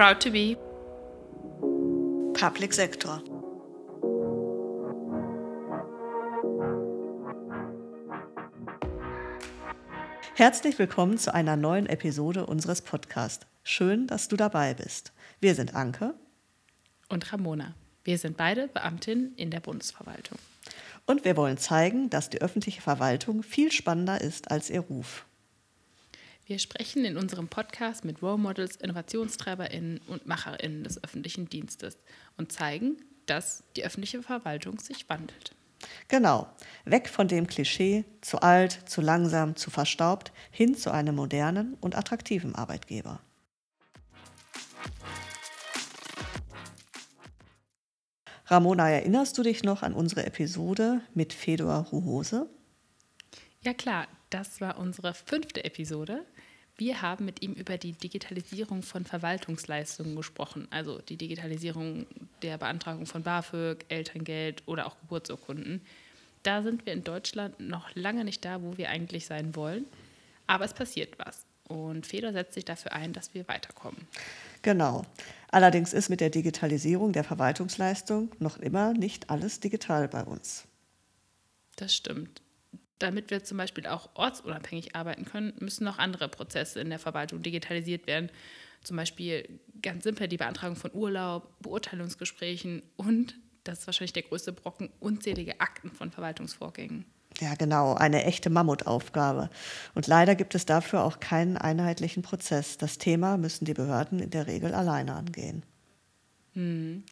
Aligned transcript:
Proud 0.00 0.18
to 0.20 0.30
be 0.30 0.56
Public 2.32 2.72
Sector. 2.72 3.22
Herzlich 10.36 10.78
willkommen 10.78 11.18
zu 11.18 11.34
einer 11.34 11.56
neuen 11.56 11.84
Episode 11.84 12.46
unseres 12.46 12.80
Podcasts. 12.80 13.44
Schön, 13.62 14.06
dass 14.06 14.28
du 14.28 14.36
dabei 14.36 14.72
bist. 14.72 15.12
Wir 15.38 15.54
sind 15.54 15.74
Anke 15.74 16.14
und 17.10 17.30
Ramona. 17.30 17.74
Wir 18.02 18.16
sind 18.16 18.38
beide 18.38 18.68
Beamtinnen 18.68 19.34
in 19.36 19.50
der 19.50 19.60
Bundesverwaltung. 19.60 20.38
Und 21.04 21.26
wir 21.26 21.36
wollen 21.36 21.58
zeigen, 21.58 22.08
dass 22.08 22.30
die 22.30 22.40
öffentliche 22.40 22.80
Verwaltung 22.80 23.42
viel 23.42 23.70
spannender 23.70 24.18
ist 24.22 24.50
als 24.50 24.70
ihr 24.70 24.80
Ruf. 24.80 25.26
Wir 26.50 26.58
sprechen 26.58 27.04
in 27.04 27.16
unserem 27.16 27.46
Podcast 27.46 28.04
mit 28.04 28.22
Role 28.22 28.36
Models, 28.36 28.74
InnovationstreiberInnen 28.74 30.00
und 30.08 30.26
MacherInnen 30.26 30.82
des 30.82 31.00
öffentlichen 31.04 31.48
Dienstes 31.48 31.96
und 32.36 32.50
zeigen, 32.50 32.96
dass 33.26 33.62
die 33.76 33.84
öffentliche 33.84 34.20
Verwaltung 34.20 34.80
sich 34.80 35.08
wandelt. 35.08 35.54
Genau. 36.08 36.48
Weg 36.84 37.08
von 37.08 37.28
dem 37.28 37.46
Klischee, 37.46 38.04
zu 38.20 38.40
alt, 38.40 38.80
zu 38.86 39.00
langsam, 39.00 39.54
zu 39.54 39.70
verstaubt, 39.70 40.32
hin 40.50 40.74
zu 40.74 40.90
einem 40.90 41.14
modernen 41.14 41.74
und 41.80 41.96
attraktiven 41.96 42.56
Arbeitgeber. 42.56 43.20
Ramona, 48.46 48.90
erinnerst 48.90 49.38
du 49.38 49.44
dich 49.44 49.62
noch 49.62 49.84
an 49.84 49.92
unsere 49.92 50.26
Episode 50.26 51.00
mit 51.14 51.32
Fedor 51.32 51.86
Ruhose? 51.92 52.50
Ja 53.60 53.72
klar, 53.72 54.08
das 54.30 54.60
war 54.60 54.78
unsere 54.78 55.14
fünfte 55.14 55.64
Episode. 55.64 56.24
Wir 56.76 57.02
haben 57.02 57.26
mit 57.26 57.42
ihm 57.42 57.52
über 57.52 57.76
die 57.76 57.92
Digitalisierung 57.92 58.82
von 58.82 59.04
Verwaltungsleistungen 59.04 60.16
gesprochen, 60.16 60.66
also 60.70 60.98
die 61.00 61.16
Digitalisierung 61.16 62.06
der 62.42 62.56
Beantragung 62.56 63.04
von 63.04 63.22
BAföG, 63.22 63.84
Elterngeld 63.88 64.62
oder 64.66 64.86
auch 64.86 64.98
Geburtsurkunden. 65.00 65.82
Da 66.42 66.62
sind 66.62 66.86
wir 66.86 66.94
in 66.94 67.04
Deutschland 67.04 67.60
noch 67.60 67.94
lange 67.94 68.24
nicht 68.24 68.44
da, 68.44 68.62
wo 68.62 68.78
wir 68.78 68.88
eigentlich 68.88 69.26
sein 69.26 69.54
wollen, 69.54 69.84
aber 70.46 70.64
es 70.64 70.72
passiert 70.72 71.18
was. 71.18 71.44
Und 71.68 72.06
Fedor 72.06 72.32
setzt 72.32 72.54
sich 72.54 72.64
dafür 72.64 72.92
ein, 72.92 73.12
dass 73.12 73.34
wir 73.34 73.46
weiterkommen. 73.46 74.08
Genau. 74.62 75.04
Allerdings 75.50 75.92
ist 75.92 76.08
mit 76.08 76.20
der 76.20 76.30
Digitalisierung 76.30 77.12
der 77.12 77.24
Verwaltungsleistung 77.24 78.34
noch 78.38 78.58
immer 78.58 78.92
nicht 78.94 79.28
alles 79.28 79.60
digital 79.60 80.08
bei 80.08 80.24
uns. 80.24 80.64
Das 81.76 81.94
stimmt 81.94 82.40
damit 83.00 83.30
wir 83.30 83.42
zum 83.42 83.58
Beispiel 83.58 83.86
auch 83.86 84.10
ortsunabhängig 84.14 84.94
arbeiten 84.94 85.24
können, 85.24 85.52
müssen 85.58 85.84
noch 85.84 85.98
andere 85.98 86.28
Prozesse 86.28 86.80
in 86.80 86.90
der 86.90 86.98
Verwaltung 86.98 87.42
digitalisiert 87.42 88.06
werden. 88.06 88.30
Zum 88.82 88.96
Beispiel 88.96 89.60
ganz 89.82 90.04
simpel 90.04 90.28
die 90.28 90.36
Beantragung 90.36 90.76
von 90.76 90.92
Urlaub, 90.94 91.52
Beurteilungsgesprächen 91.60 92.82
und, 92.96 93.34
das 93.64 93.80
ist 93.80 93.86
wahrscheinlich 93.86 94.12
der 94.12 94.22
größte 94.22 94.52
Brocken, 94.52 94.90
unzählige 95.00 95.60
Akten 95.60 95.90
von 95.90 96.10
Verwaltungsvorgängen. 96.10 97.04
Ja, 97.40 97.54
genau, 97.54 97.94
eine 97.94 98.24
echte 98.24 98.50
Mammutaufgabe. 98.50 99.50
Und 99.94 100.06
leider 100.06 100.34
gibt 100.34 100.54
es 100.54 100.66
dafür 100.66 101.04
auch 101.04 101.20
keinen 101.20 101.56
einheitlichen 101.56 102.22
Prozess. 102.22 102.76
Das 102.76 102.98
Thema 102.98 103.36
müssen 103.36 103.64
die 103.64 103.74
Behörden 103.74 104.18
in 104.18 104.30
der 104.30 104.46
Regel 104.46 104.74
alleine 104.74 105.14
angehen. 105.14 105.62
Hm. 106.54 107.04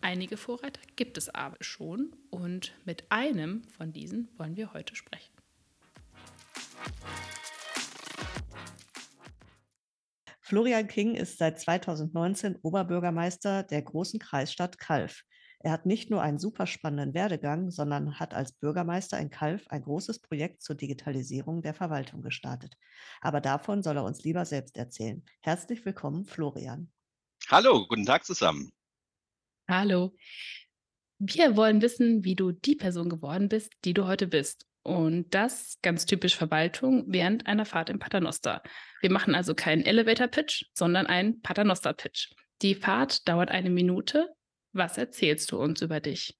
Einige 0.00 0.36
Vorreiter 0.36 0.80
gibt 0.96 1.16
es 1.16 1.34
aber 1.34 1.56
schon 1.60 2.14
und 2.30 2.72
mit 2.84 3.04
einem 3.08 3.62
von 3.76 3.92
diesen 3.92 4.28
wollen 4.36 4.56
wir 4.56 4.74
heute 4.74 4.94
sprechen. 4.94 5.33
Florian 10.40 10.86
King 10.86 11.14
ist 11.14 11.38
seit 11.38 11.58
2019 11.58 12.56
Oberbürgermeister 12.62 13.62
der 13.62 13.82
großen 13.82 14.20
Kreisstadt 14.20 14.78
Kalf. 14.78 15.22
Er 15.60 15.72
hat 15.72 15.86
nicht 15.86 16.10
nur 16.10 16.20
einen 16.20 16.38
super 16.38 16.66
spannenden 16.66 17.14
Werdegang, 17.14 17.70
sondern 17.70 18.20
hat 18.20 18.34
als 18.34 18.52
Bürgermeister 18.52 19.18
in 19.18 19.30
Kalf 19.30 19.66
ein 19.68 19.82
großes 19.82 20.20
Projekt 20.20 20.62
zur 20.62 20.76
Digitalisierung 20.76 21.62
der 21.62 21.72
Verwaltung 21.72 22.20
gestartet. 22.20 22.74
Aber 23.22 23.40
davon 23.40 23.82
soll 23.82 23.96
er 23.96 24.04
uns 24.04 24.22
lieber 24.22 24.44
selbst 24.44 24.76
erzählen. 24.76 25.24
Herzlich 25.40 25.86
willkommen, 25.86 26.26
Florian. 26.26 26.92
Hallo, 27.48 27.86
guten 27.88 28.04
Tag 28.04 28.26
zusammen. 28.26 28.70
Hallo. 29.66 30.14
Wir 31.18 31.56
wollen 31.56 31.80
wissen, 31.80 32.24
wie 32.24 32.36
du 32.36 32.52
die 32.52 32.76
Person 32.76 33.08
geworden 33.08 33.48
bist, 33.48 33.72
die 33.86 33.94
du 33.94 34.06
heute 34.06 34.26
bist. 34.26 34.66
Und 34.84 35.34
das 35.34 35.78
ganz 35.80 36.04
typisch 36.04 36.36
Verwaltung 36.36 37.04
während 37.08 37.46
einer 37.46 37.64
Fahrt 37.64 37.88
im 37.88 37.98
Paternoster. 37.98 38.62
Wir 39.00 39.10
machen 39.10 39.34
also 39.34 39.54
keinen 39.54 39.82
Elevator-Pitch, 39.82 40.66
sondern 40.74 41.06
einen 41.06 41.40
Paternoster-Pitch. 41.40 42.28
Die 42.60 42.74
Fahrt 42.74 43.26
dauert 43.26 43.50
eine 43.50 43.70
Minute. 43.70 44.28
Was 44.72 44.98
erzählst 44.98 45.50
du 45.52 45.58
uns 45.58 45.80
über 45.80 46.00
dich? 46.00 46.36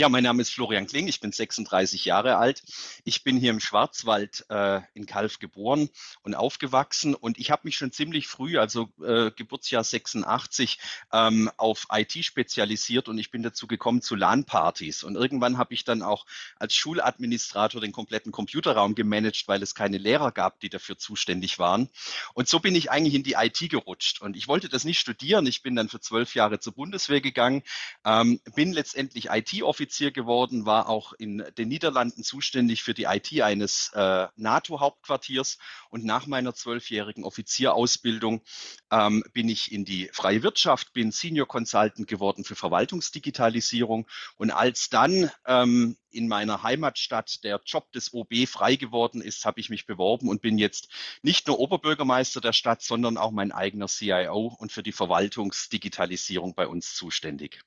Ja, 0.00 0.08
mein 0.08 0.22
Name 0.22 0.42
ist 0.42 0.54
Florian 0.54 0.86
Kling, 0.86 1.08
ich 1.08 1.18
bin 1.18 1.32
36 1.32 2.04
Jahre 2.04 2.36
alt. 2.36 2.62
Ich 3.02 3.24
bin 3.24 3.36
hier 3.36 3.50
im 3.50 3.58
Schwarzwald 3.58 4.46
äh, 4.48 4.80
in 4.94 5.06
Kalf 5.06 5.40
geboren 5.40 5.88
und 6.22 6.36
aufgewachsen 6.36 7.16
und 7.16 7.36
ich 7.36 7.50
habe 7.50 7.62
mich 7.64 7.74
schon 7.74 7.90
ziemlich 7.90 8.28
früh, 8.28 8.58
also 8.58 8.90
äh, 9.04 9.32
Geburtsjahr 9.32 9.82
86, 9.82 10.78
ähm, 11.12 11.50
auf 11.56 11.88
IT 11.92 12.12
spezialisiert 12.24 13.08
und 13.08 13.18
ich 13.18 13.32
bin 13.32 13.42
dazu 13.42 13.66
gekommen 13.66 14.00
zu 14.00 14.14
LAN-Partys. 14.14 15.02
Und 15.02 15.16
irgendwann 15.16 15.58
habe 15.58 15.74
ich 15.74 15.82
dann 15.82 16.02
auch 16.02 16.26
als 16.60 16.76
Schuladministrator 16.76 17.80
den 17.80 17.90
kompletten 17.90 18.30
Computerraum 18.30 18.94
gemanagt, 18.94 19.48
weil 19.48 19.64
es 19.64 19.74
keine 19.74 19.98
Lehrer 19.98 20.30
gab, 20.30 20.60
die 20.60 20.68
dafür 20.68 20.96
zuständig 20.96 21.58
waren. 21.58 21.88
Und 22.34 22.46
so 22.46 22.60
bin 22.60 22.76
ich 22.76 22.92
eigentlich 22.92 23.14
in 23.14 23.24
die 23.24 23.34
IT 23.36 23.68
gerutscht. 23.68 24.22
Und 24.22 24.36
ich 24.36 24.46
wollte 24.46 24.68
das 24.68 24.84
nicht 24.84 25.00
studieren. 25.00 25.44
Ich 25.48 25.64
bin 25.64 25.74
dann 25.74 25.88
für 25.88 25.98
zwölf 25.98 26.36
Jahre 26.36 26.60
zur 26.60 26.74
Bundeswehr 26.74 27.20
gegangen, 27.20 27.64
ähm, 28.04 28.40
bin 28.54 28.72
letztendlich 28.72 29.30
IT-Offizier 29.30 29.87
Offizier 29.88 30.10
geworden, 30.10 30.66
war 30.66 30.90
auch 30.90 31.14
in 31.14 31.42
den 31.56 31.68
Niederlanden 31.68 32.22
zuständig 32.22 32.82
für 32.82 32.92
die 32.92 33.04
IT 33.04 33.40
eines 33.40 33.90
äh, 33.94 34.26
NATO-Hauptquartiers. 34.36 35.56
Und 35.88 36.04
nach 36.04 36.26
meiner 36.26 36.52
zwölfjährigen 36.54 37.24
Offizierausbildung 37.24 38.42
ähm, 38.90 39.24
bin 39.32 39.48
ich 39.48 39.72
in 39.72 39.86
die 39.86 40.10
freie 40.12 40.42
Wirtschaft, 40.42 40.92
bin 40.92 41.10
Senior 41.10 41.48
Consultant 41.48 42.06
geworden 42.06 42.44
für 42.44 42.54
Verwaltungsdigitalisierung. 42.54 44.06
Und 44.36 44.50
als 44.50 44.90
dann 44.90 45.30
ähm, 45.46 45.96
in 46.10 46.28
meiner 46.28 46.62
Heimatstadt 46.62 47.42
der 47.42 47.58
Job 47.64 47.90
des 47.92 48.12
OB 48.12 48.46
frei 48.46 48.76
geworden 48.76 49.22
ist, 49.22 49.46
habe 49.46 49.58
ich 49.58 49.70
mich 49.70 49.86
beworben 49.86 50.28
und 50.28 50.42
bin 50.42 50.58
jetzt 50.58 50.88
nicht 51.22 51.46
nur 51.46 51.58
Oberbürgermeister 51.58 52.42
der 52.42 52.52
Stadt, 52.52 52.82
sondern 52.82 53.16
auch 53.16 53.30
mein 53.30 53.52
eigener 53.52 53.86
CIO 53.86 54.54
und 54.58 54.70
für 54.70 54.82
die 54.82 54.92
Verwaltungsdigitalisierung 54.92 56.54
bei 56.54 56.66
uns 56.66 56.94
zuständig. 56.94 57.60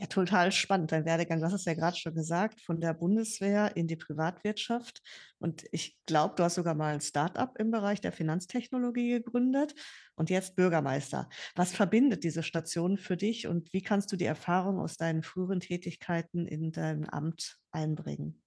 Ja, 0.00 0.06
total 0.06 0.52
spannend, 0.52 0.92
dein 0.92 1.04
Werdegang. 1.04 1.40
Du 1.40 1.46
hast 1.46 1.52
es 1.54 1.64
ja 1.64 1.74
gerade 1.74 1.96
schon 1.96 2.14
gesagt, 2.14 2.60
von 2.60 2.80
der 2.80 2.94
Bundeswehr 2.94 3.76
in 3.76 3.88
die 3.88 3.96
Privatwirtschaft. 3.96 5.02
Und 5.40 5.64
ich 5.72 5.98
glaube, 6.06 6.34
du 6.36 6.44
hast 6.44 6.54
sogar 6.54 6.74
mal 6.74 6.94
ein 6.94 7.00
Start-up 7.00 7.58
im 7.58 7.70
Bereich 7.72 8.00
der 8.00 8.12
Finanztechnologie 8.12 9.10
gegründet 9.10 9.74
und 10.14 10.30
jetzt 10.30 10.54
Bürgermeister. 10.54 11.28
Was 11.56 11.72
verbindet 11.72 12.22
diese 12.22 12.44
Station 12.44 12.96
für 12.96 13.16
dich 13.16 13.48
und 13.48 13.72
wie 13.72 13.82
kannst 13.82 14.12
du 14.12 14.16
die 14.16 14.24
Erfahrung 14.24 14.78
aus 14.78 14.96
deinen 14.96 15.22
früheren 15.24 15.58
Tätigkeiten 15.60 16.46
in 16.46 16.70
dein 16.70 17.08
Amt 17.12 17.58
einbringen? 17.72 18.40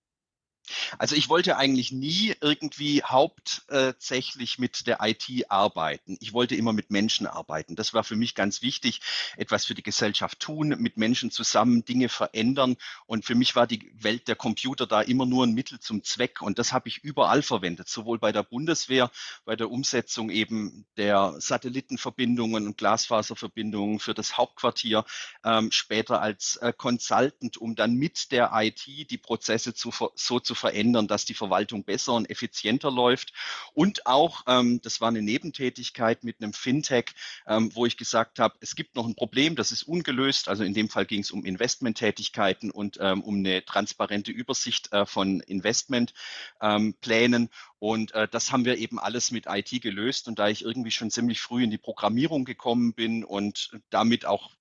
Also 0.98 1.16
ich 1.16 1.30
wollte 1.30 1.58
eigentlich 1.58 1.92
nie 1.92 2.36
irgendwie 2.42 3.04
hauptsächlich 3.04 4.60
mit 4.60 4.88
der 4.88 5.00
IT 5.02 5.28
arbeiten. 5.50 6.18
Ich 6.20 6.34
wollte 6.34 6.56
immer 6.56 6.74
mit 6.74 6.92
Menschen 6.92 7.28
arbeiten. 7.28 7.76
Das 7.76 7.94
war 7.94 8.04
für 8.04 8.16
mich 8.16 8.36
ganz 8.36 8.62
wichtig, 8.62 9.02
etwas 9.38 9.66
für 9.66 9.76
die 9.76 9.84
Gesellschaft 9.84 10.40
tun, 10.40 10.70
mit 10.80 10.98
Menschen 10.98 11.32
zusammen 11.32 11.86
Dinge 11.86 12.10
verändern. 12.10 12.78
Und 13.06 13.26
für 13.26 13.36
mich 13.36 13.56
war 13.56 13.68
die 13.68 13.92
Welt 13.96 14.28
der 14.28 14.36
Computer 14.36 14.88
da 14.88 15.02
immer 15.02 15.26
nur 15.26 15.46
ein 15.46 15.54
Mittel 15.54 15.80
zum 15.80 16.04
Zweck. 16.04 16.42
Und 16.42 16.60
das 16.60 16.74
habe 16.74 16.88
ich 16.88 17.04
überall 17.04 17.42
verwendet, 17.42 17.90
sowohl 17.90 18.20
bei 18.20 18.32
der 18.32 18.44
Bundeswehr, 18.44 19.12
bei 19.46 19.56
der 19.56 19.70
Umsetzung 19.72 20.30
eben 20.30 20.86
der 20.98 21.36
Satellitenverbindungen 21.40 22.68
und 22.68 22.78
Glasfaserverbindungen 22.78 24.00
für 24.00 24.14
das 24.14 24.38
Hauptquartier, 24.38 25.06
ähm, 25.44 25.72
später 25.72 26.22
als 26.22 26.58
äh, 26.58 26.74
Consultant, 26.76 27.58
um 27.58 27.76
dann 27.76 27.96
mit 27.96 28.32
der 28.32 28.52
IT 28.54 28.86
die 28.86 29.18
Prozesse 29.18 29.74
zu, 29.74 29.92
so 30.16 30.40
zu 30.40 30.51
verändern, 30.56 31.08
dass 31.08 31.26
die 31.26 31.34
Verwaltung 31.34 31.84
besser 31.84 32.14
und 32.14 32.30
effizienter 32.30 32.92
läuft. 32.92 33.34
Und 33.74 34.06
auch, 34.06 34.44
ähm, 34.48 34.82
das 34.82 35.02
war 35.02 35.10
eine 35.10 35.22
Nebentätigkeit 35.22 36.24
mit 36.24 36.42
einem 36.42 36.54
Fintech, 36.54 37.12
ähm, 37.48 37.74
wo 37.76 37.86
ich 37.86 37.98
gesagt 37.98 38.40
habe, 38.40 38.56
es 38.62 38.76
gibt 38.76 38.96
noch 38.96 39.08
ein 39.08 39.16
Problem, 39.16 39.56
das 39.56 39.72
ist 39.72 39.84
ungelöst. 39.84 40.50
Also 40.50 40.64
in 40.64 40.74
dem 40.74 40.90
Fall 40.90 41.06
ging 41.06 41.22
es 41.22 41.32
um 41.32 41.46
Investmenttätigkeiten 41.46 42.72
und 42.72 42.98
ähm, 43.02 43.22
um 43.22 43.38
eine 43.38 43.64
transparente 43.66 44.32
Übersicht 44.32 44.92
äh, 44.94 45.06
von 45.06 45.40
Investmentplänen. 45.42 47.50
Und 47.80 48.14
äh, 48.14 48.28
das 48.28 48.52
haben 48.52 48.66
wir 48.66 48.78
eben 48.78 49.00
alles 49.00 49.32
mit 49.32 49.46
IT 49.48 49.82
gelöst. 49.82 50.28
Und 50.28 50.40
da 50.40 50.50
ich 50.50 50.64
irgendwie 50.64 50.92
schon 50.92 51.12
ziemlich 51.12 51.42
früh 51.42 51.64
in 51.64 51.72
die 51.72 51.78
Programmierung 51.78 52.46
gekommen 52.46 52.94
bin 52.94 53.24
und 53.24 53.72
damit 53.90 54.26
auch 54.26 54.52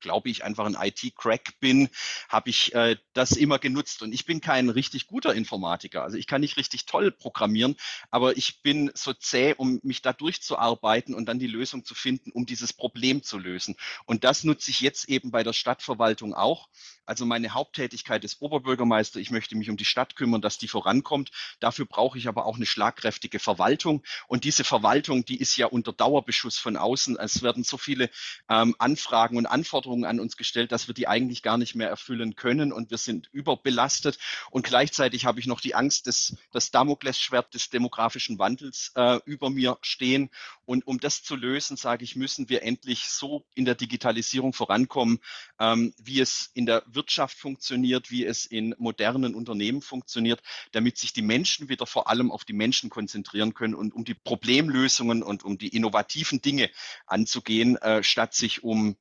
glaube 0.00 0.28
ich, 0.28 0.44
einfach 0.44 0.66
ein 0.66 0.76
IT-Crack 0.78 1.60
bin, 1.60 1.88
habe 2.28 2.50
ich 2.50 2.74
äh, 2.74 2.96
das 3.12 3.32
immer 3.32 3.58
genutzt. 3.58 4.02
Und 4.02 4.12
ich 4.12 4.24
bin 4.24 4.40
kein 4.40 4.68
richtig 4.68 5.06
guter 5.06 5.34
Informatiker. 5.34 6.02
Also 6.02 6.16
ich 6.16 6.26
kann 6.26 6.40
nicht 6.40 6.56
richtig 6.56 6.86
toll 6.86 7.10
programmieren, 7.10 7.76
aber 8.10 8.36
ich 8.36 8.62
bin 8.62 8.90
so 8.94 9.12
zäh, 9.12 9.54
um 9.56 9.80
mich 9.82 10.02
da 10.02 10.12
durchzuarbeiten 10.12 11.14
und 11.14 11.26
dann 11.26 11.38
die 11.38 11.46
Lösung 11.46 11.84
zu 11.84 11.94
finden, 11.94 12.30
um 12.32 12.46
dieses 12.46 12.72
Problem 12.72 13.22
zu 13.22 13.38
lösen. 13.38 13.76
Und 14.04 14.24
das 14.24 14.44
nutze 14.44 14.70
ich 14.70 14.80
jetzt 14.80 15.08
eben 15.08 15.30
bei 15.30 15.42
der 15.42 15.52
Stadtverwaltung 15.52 16.34
auch. 16.34 16.68
Also 17.08 17.24
meine 17.24 17.54
Haupttätigkeit 17.54 18.22
ist 18.22 18.42
Oberbürgermeister. 18.42 19.18
Ich 19.18 19.30
möchte 19.30 19.56
mich 19.56 19.70
um 19.70 19.78
die 19.78 19.86
Stadt 19.86 20.14
kümmern, 20.14 20.42
dass 20.42 20.58
die 20.58 20.68
vorankommt. 20.68 21.30
Dafür 21.58 21.86
brauche 21.86 22.18
ich 22.18 22.28
aber 22.28 22.44
auch 22.44 22.56
eine 22.56 22.66
schlagkräftige 22.66 23.38
Verwaltung. 23.38 24.04
Und 24.26 24.44
diese 24.44 24.62
Verwaltung, 24.62 25.24
die 25.24 25.40
ist 25.40 25.56
ja 25.56 25.68
unter 25.68 25.94
Dauerbeschuss 25.94 26.58
von 26.58 26.76
außen. 26.76 27.16
Es 27.18 27.42
werden 27.42 27.64
so 27.64 27.78
viele 27.78 28.10
ähm, 28.50 28.76
Anfragen 28.78 29.38
und 29.38 29.46
Anforderungen 29.46 29.87
an 30.04 30.20
uns 30.20 30.36
gestellt, 30.36 30.72
dass 30.72 30.88
wir 30.88 30.94
die 30.94 31.08
eigentlich 31.08 31.42
gar 31.42 31.58
nicht 31.58 31.74
mehr 31.74 31.88
erfüllen 31.88 32.36
können. 32.36 32.72
Und 32.72 32.90
wir 32.90 32.98
sind 32.98 33.28
überbelastet. 33.32 34.18
Und 34.50 34.64
gleichzeitig 34.64 35.24
habe 35.24 35.40
ich 35.40 35.46
noch 35.46 35.60
die 35.60 35.74
Angst, 35.74 36.06
dass 36.06 36.36
das 36.52 36.70
Damoklesschwert 36.70 37.54
des 37.54 37.70
demografischen 37.70 38.38
Wandels 38.38 38.92
äh, 38.94 39.18
über 39.24 39.50
mir 39.50 39.78
stehen. 39.82 40.30
Und 40.64 40.86
um 40.86 41.00
das 41.00 41.22
zu 41.22 41.36
lösen, 41.36 41.76
sage 41.76 42.04
ich, 42.04 42.16
müssen 42.16 42.48
wir 42.48 42.62
endlich 42.62 43.08
so 43.08 43.46
in 43.54 43.64
der 43.64 43.74
Digitalisierung 43.74 44.52
vorankommen, 44.52 45.20
ähm, 45.58 45.94
wie 46.02 46.20
es 46.20 46.50
in 46.54 46.66
der 46.66 46.82
Wirtschaft 46.86 47.38
funktioniert, 47.38 48.10
wie 48.10 48.24
es 48.24 48.46
in 48.46 48.74
modernen 48.78 49.34
Unternehmen 49.34 49.82
funktioniert, 49.82 50.42
damit 50.72 50.98
sich 50.98 51.12
die 51.12 51.22
Menschen 51.22 51.68
wieder 51.68 51.86
vor 51.86 52.08
allem 52.08 52.30
auf 52.30 52.44
die 52.44 52.52
Menschen 52.52 52.90
konzentrieren 52.90 53.54
können 53.54 53.74
und 53.74 53.94
um 53.94 54.04
die 54.04 54.14
Problemlösungen 54.14 55.22
und 55.22 55.44
um 55.44 55.58
die 55.58 55.68
innovativen 55.68 56.40
Dinge 56.42 56.70
anzugehen, 57.06 57.76
äh, 57.76 58.02
statt 58.02 58.34
sich 58.34 58.62
um 58.62 58.96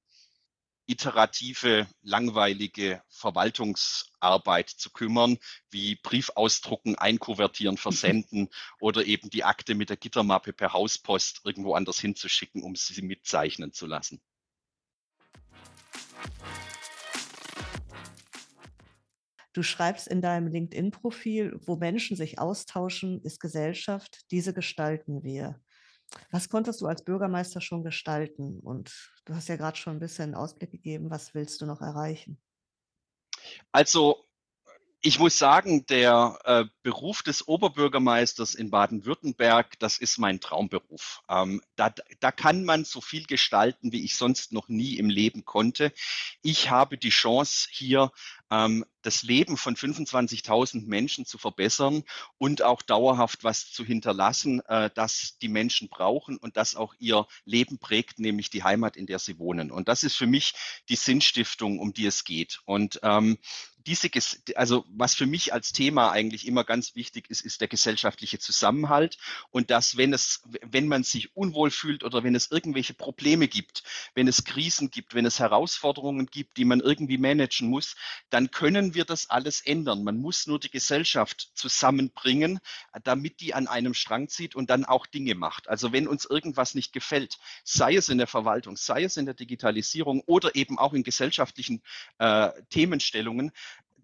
iterative, 0.87 1.87
langweilige 2.01 3.01
Verwaltungsarbeit 3.09 4.69
zu 4.69 4.89
kümmern, 4.89 5.37
wie 5.69 5.95
Brief 5.95 6.31
ausdrucken, 6.35 6.95
einkuvertieren, 6.95 7.77
versenden 7.77 8.49
oder 8.79 9.05
eben 9.05 9.29
die 9.29 9.43
Akte 9.43 9.75
mit 9.75 9.89
der 9.89 9.97
Gittermappe 9.97 10.53
per 10.53 10.73
Hauspost 10.73 11.41
irgendwo 11.43 11.75
anders 11.75 11.99
hinzuschicken, 11.99 12.63
um 12.63 12.75
sie 12.75 13.01
mitzeichnen 13.01 13.73
zu 13.73 13.85
lassen. 13.85 14.21
Du 19.57 19.63
schreibst 19.63 20.07
in 20.07 20.21
deinem 20.21 20.47
LinkedIn-Profil, 20.47 21.59
wo 21.65 21.77
Menschen 21.77 22.15
sich 22.15 22.37
austauschen, 22.37 23.21
ist 23.23 23.39
Gesellschaft, 23.39 24.29
diese 24.29 24.53
gestalten 24.53 25.23
wir. 25.23 25.59
Was 26.31 26.49
konntest 26.49 26.81
du 26.81 26.87
als 26.87 27.03
Bürgermeister 27.03 27.61
schon 27.61 27.83
gestalten? 27.83 28.59
Und 28.59 29.11
du 29.25 29.35
hast 29.35 29.49
ja 29.49 29.55
gerade 29.55 29.77
schon 29.77 29.97
ein 29.97 29.99
bisschen 29.99 30.35
Ausblick 30.35 30.71
gegeben, 30.71 31.09
was 31.09 31.33
willst 31.33 31.61
du 31.61 31.65
noch 31.65 31.81
erreichen? 31.81 32.39
Also 33.71 34.27
ich 35.01 35.19
muss 35.19 35.37
sagen, 35.37 35.85
der 35.85 36.39
äh, 36.43 36.65
Beruf 36.81 37.21
des 37.21 37.47
Oberbürgermeisters 37.47 38.55
in 38.55 38.71
Baden-Württemberg, 38.71 39.77
das 39.79 39.99
ist 39.99 40.17
mein 40.17 40.41
Traumberuf. 40.41 41.21
Ähm, 41.29 41.61
da, 41.75 41.93
da 42.19 42.31
kann 42.31 42.65
man 42.65 42.83
so 42.83 42.99
viel 42.99 43.25
gestalten, 43.25 43.91
wie 43.91 44.03
ich 44.03 44.15
sonst 44.15 44.51
noch 44.51 44.69
nie 44.69 44.97
im 44.97 45.09
Leben 45.09 45.45
konnte. 45.45 45.93
Ich 46.41 46.71
habe 46.71 46.97
die 46.97 47.09
Chance, 47.09 47.69
hier 47.71 48.11
ähm, 48.51 48.85
das 49.01 49.23
Leben 49.23 49.57
von 49.57 49.75
25.000 49.75 50.85
Menschen 50.85 51.25
zu 51.25 51.37
verbessern 51.37 52.03
und 52.37 52.61
auch 52.61 52.81
dauerhaft 52.81 53.43
was 53.43 53.71
zu 53.71 53.85
hinterlassen, 53.85 54.61
äh, 54.67 54.89
das 54.93 55.37
die 55.41 55.47
Menschen 55.47 55.89
brauchen 55.89 56.37
und 56.37 56.57
das 56.57 56.75
auch 56.75 56.93
ihr 56.99 57.27
Leben 57.45 57.79
prägt, 57.79 58.19
nämlich 58.19 58.49
die 58.49 58.63
Heimat, 58.63 58.97
in 58.97 59.05
der 59.05 59.19
sie 59.19 59.39
wohnen. 59.39 59.71
Und 59.71 59.87
das 59.87 60.03
ist 60.03 60.15
für 60.15 60.27
mich 60.27 60.53
die 60.89 60.95
Sinnstiftung, 60.95 61.79
um 61.79 61.93
die 61.93 62.05
es 62.05 62.23
geht. 62.23 62.59
Und 62.65 62.99
ähm, 63.03 63.37
diese, 63.87 64.09
also 64.55 64.85
was 64.89 65.15
für 65.15 65.25
mich 65.25 65.53
als 65.53 65.71
Thema 65.71 66.11
eigentlich 66.11 66.45
immer 66.45 66.65
ganz 66.65 66.95
wichtig 66.95 67.29
ist, 67.29 67.41
ist 67.41 67.61
der 67.61 67.69
gesellschaftliche 67.69 68.37
Zusammenhalt 68.37 69.17
und 69.49 69.71
dass, 69.71 69.95
wenn 69.95 70.13
es, 70.13 70.41
wenn 70.61 70.89
man 70.89 71.03
sich 71.03 71.35
unwohl 71.35 71.71
fühlt 71.71 72.03
oder 72.03 72.23
wenn 72.23 72.35
es 72.35 72.51
irgendwelche 72.51 72.93
Probleme 72.93 73.47
gibt, 73.47 73.83
wenn 74.13 74.27
es 74.27 74.43
Krisen 74.43 74.91
gibt, 74.91 75.15
wenn 75.15 75.25
es 75.25 75.39
Herausforderungen 75.39 76.25
gibt, 76.25 76.57
die 76.57 76.65
man 76.65 76.81
irgendwie 76.81 77.17
managen 77.17 77.69
muss, 77.69 77.95
dann 78.37 78.51
können 78.51 78.93
wir 78.93 79.03
das 79.03 79.31
alles 79.31 79.61
ändern. 79.61 80.03
Man 80.03 80.17
muss 80.17 80.45
nur 80.45 80.59
die 80.59 80.69
Gesellschaft 80.69 81.49
zusammenbringen, 81.55 82.59
damit 83.03 83.39
die 83.39 83.55
an 83.55 83.65
einem 83.65 83.95
Strang 83.95 84.27
zieht 84.27 84.55
und 84.55 84.69
dann 84.69 84.85
auch 84.85 85.07
Dinge 85.07 85.33
macht. 85.33 85.67
Also 85.67 85.91
wenn 85.91 86.07
uns 86.07 86.25
irgendwas 86.25 86.75
nicht 86.75 86.93
gefällt, 86.93 87.39
sei 87.63 87.95
es 87.95 88.09
in 88.09 88.19
der 88.19 88.27
Verwaltung, 88.27 88.77
sei 88.77 89.05
es 89.05 89.17
in 89.17 89.25
der 89.25 89.33
Digitalisierung 89.33 90.21
oder 90.27 90.53
eben 90.53 90.77
auch 90.77 90.93
in 90.93 91.01
gesellschaftlichen 91.01 91.81
äh, 92.19 92.51
Themenstellungen, 92.69 93.53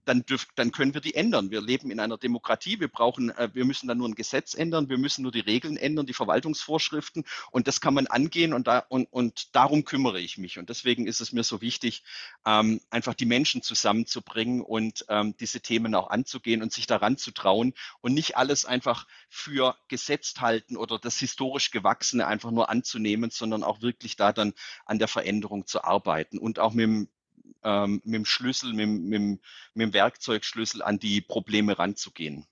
dann, 0.06 0.26
dürf, 0.26 0.48
dann 0.56 0.72
können 0.72 0.94
wir 0.94 1.02
die 1.02 1.16
ändern. 1.16 1.52
Wir 1.52 1.62
leben 1.62 1.92
in 1.92 2.00
einer 2.00 2.18
Demokratie. 2.18 2.80
Wir 2.80 2.88
brauchen, 2.88 3.30
äh, 3.32 3.50
wir 3.54 3.66
müssen 3.66 3.88
dann 3.88 3.98
nur 3.98 4.10
ein 4.10 4.16
Gesetz 4.16 4.54
ändern. 4.54 4.90
Wir 4.90 4.98
müssen 4.98 5.24
nur 5.24 5.32
die 5.32 5.40
Regeln 5.40 5.78
ändern, 5.78 6.06
die 6.06 6.14
Verwaltungsvorschriften. 6.14 7.24
Und 7.52 7.68
das 7.68 7.82
kann 7.82 7.94
man 7.94 8.08
angehen 8.08 8.54
und, 8.54 8.68
da, 8.68 8.80
und, 8.90 9.06
und 9.12 9.56
darum 9.56 9.86
kümmere 9.86 10.20
ich 10.20 10.38
mich. 10.38 10.60
Und 10.60 10.70
deswegen 10.70 11.08
ist 11.08 11.22
es 11.22 11.32
mir 11.32 11.44
so 11.44 11.62
wichtig, 11.62 12.04
ähm, 12.46 12.82
einfach 12.90 13.14
die 13.14 13.26
Menschen 13.26 13.62
zusammenzubringen 13.62 14.62
und 14.62 15.06
ähm, 15.10 15.36
diese 15.40 15.62
Themen 15.62 15.96
auch 15.96 16.10
anzugehen 16.10 16.62
und 16.62 16.72
sich 16.72 16.88
daran 16.88 17.18
zu 17.18 17.32
trauen 17.32 17.74
und 18.02 18.14
nicht 18.14 18.38
alles 18.38 18.66
einfach 18.66 19.08
für 19.30 19.76
gesetzt 19.88 20.42
halten 20.42 20.78
oder 20.78 21.00
das 21.00 21.18
historisch 21.18 21.72
Gewachsene 21.72 22.28
einfach 22.28 22.52
nur 22.52 22.70
anzunehmen, 22.70 23.30
sondern 23.30 23.64
auch 23.64 23.82
wirklich 23.82 24.16
da 24.16 24.34
dann 24.34 24.54
an 24.86 25.00
der 25.00 25.08
Veränderung 25.08 25.66
zu 25.68 25.84
arbeiten 25.84 26.38
und 26.38 26.60
auch 26.60 26.74
mit 26.74 26.84
dem 26.84 27.08
ähm, 27.64 28.02
mit 28.04 28.16
dem 28.16 28.26
Schlüssel, 28.26 28.74
mit, 28.74 28.88
mit, 28.88 29.22
mit 29.22 29.42
dem 29.76 29.94
Werkzeugschlüssel 29.94 30.82
an 30.82 31.00
die 31.00 31.22
Probleme 31.22 31.78
ranzugehen. 31.78 32.48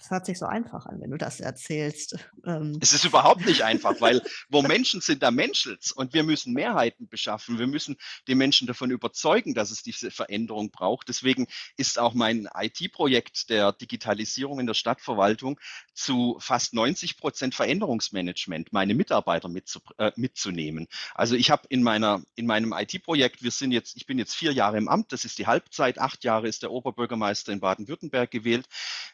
Das 0.00 0.10
hört 0.10 0.26
sich 0.26 0.38
so 0.38 0.46
einfach 0.46 0.86
an, 0.86 0.98
wenn 1.00 1.10
du 1.10 1.18
das 1.18 1.40
erzählst. 1.40 2.16
Ähm. 2.46 2.78
Es 2.80 2.94
ist 2.94 3.04
überhaupt 3.04 3.44
nicht 3.44 3.62
einfach, 3.62 4.00
weil 4.00 4.22
wo 4.48 4.62
Menschen 4.62 5.02
sind, 5.02 5.22
da 5.22 5.30
menschelt's 5.30 5.92
und 5.92 6.14
wir 6.14 6.22
müssen 6.22 6.54
Mehrheiten 6.54 7.06
beschaffen. 7.06 7.58
Wir 7.58 7.66
müssen 7.66 7.96
die 8.26 8.34
Menschen 8.34 8.66
davon 8.66 8.90
überzeugen, 8.90 9.52
dass 9.52 9.70
es 9.70 9.82
diese 9.82 10.10
Veränderung 10.10 10.70
braucht. 10.70 11.10
Deswegen 11.10 11.46
ist 11.76 11.98
auch 11.98 12.14
mein 12.14 12.48
IT-Projekt 12.54 13.50
der 13.50 13.72
Digitalisierung 13.72 14.58
in 14.58 14.66
der 14.66 14.74
Stadtverwaltung 14.74 15.60
zu 15.92 16.38
fast 16.40 16.72
90 16.72 17.18
Prozent 17.18 17.54
Veränderungsmanagement, 17.54 18.72
meine 18.72 18.94
Mitarbeiter 18.94 19.50
mitzu, 19.50 19.80
äh, 19.98 20.12
mitzunehmen. 20.16 20.88
Also 21.14 21.34
ich 21.34 21.50
habe 21.50 21.66
in 21.68 21.82
meiner 21.82 22.22
in 22.36 22.46
meinem 22.46 22.72
IT-Projekt, 22.72 23.42
wir 23.42 23.50
sind 23.50 23.72
jetzt, 23.72 23.96
ich 23.96 24.06
bin 24.06 24.18
jetzt 24.18 24.34
vier 24.34 24.52
Jahre 24.52 24.78
im 24.78 24.88
Amt, 24.88 25.12
das 25.12 25.26
ist 25.26 25.38
die 25.38 25.46
Halbzeit, 25.46 25.98
acht 25.98 26.24
Jahre 26.24 26.48
ist 26.48 26.62
der 26.62 26.72
Oberbürgermeister 26.72 27.52
in 27.52 27.60
Baden-Württemberg 27.60 28.30
gewählt. 28.30 28.66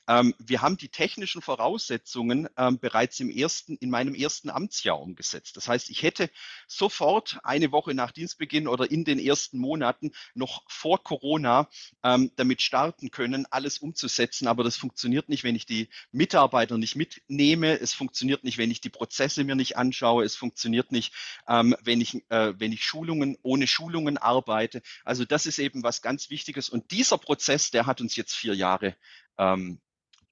Ähm, 0.06 0.33
wir 0.38 0.62
haben 0.62 0.75
die 0.76 0.88
technischen 0.88 1.43
Voraussetzungen 1.43 2.49
ähm, 2.56 2.78
bereits 2.78 3.20
im 3.20 3.31
ersten, 3.31 3.76
in 3.76 3.90
meinem 3.90 4.14
ersten 4.14 4.50
Amtsjahr 4.50 5.00
umgesetzt. 5.00 5.56
Das 5.56 5.69
heißt, 5.69 5.90
ich 5.90 6.02
hätte 6.02 6.31
sofort 6.66 7.38
eine 7.42 7.73
Woche 7.73 7.95
nach 7.95 8.12
Dienstbeginn 8.12 8.68
oder 8.68 8.90
in 8.90 9.04
den 9.04 9.18
ersten 9.18 9.59
Monaten 9.59 10.12
noch 10.35 10.62
vor 10.68 11.02
Corona 11.02 11.68
ähm, 12.02 12.30
damit 12.37 12.62
starten 12.62 13.11
können, 13.11 13.47
alles 13.50 13.78
umzusetzen. 13.78 14.47
Aber 14.49 14.64
das 14.64 14.76
funktioniert 14.76 15.28
nicht, 15.28 15.45
wenn 15.45 15.56
ich 15.56 15.66
die 15.66 15.88
Mitarbeiter 16.12 16.78
nicht 16.78 16.97
mitnehme. 16.97 17.78
Es 17.78 17.95
funktioniert 17.95 18.45
nicht, 18.45 18.59
wenn 18.59 18.71
ich 18.71 18.80
die 18.80 18.90
Prozesse 18.90 19.45
mir 19.45 19.56
nicht 19.56 19.76
anschaue. 19.76 20.25
Es 20.25 20.37
funktioniert 20.37 20.92
nicht, 20.92 21.12
ähm, 21.49 21.75
wenn, 21.83 22.00
ich, 22.00 22.14
äh, 22.30 22.54
wenn 22.59 22.73
ich 22.73 22.85
Schulungen 22.85 23.37
ohne 23.42 23.66
Schulungen 23.66 24.18
arbeite. 24.18 24.83
Also 25.04 25.25
das 25.25 25.47
ist 25.47 25.59
eben 25.59 25.83
was 25.83 26.02
ganz 26.02 26.30
Wichtiges. 26.30 26.68
Und 26.68 26.90
dieser 26.90 27.18
Prozess, 27.18 27.71
der 27.71 27.87
hat 27.87 28.00
uns 28.00 28.16
jetzt 28.16 28.35
vier 28.35 28.54
Jahre 28.54 28.97
ähm, 29.38 29.80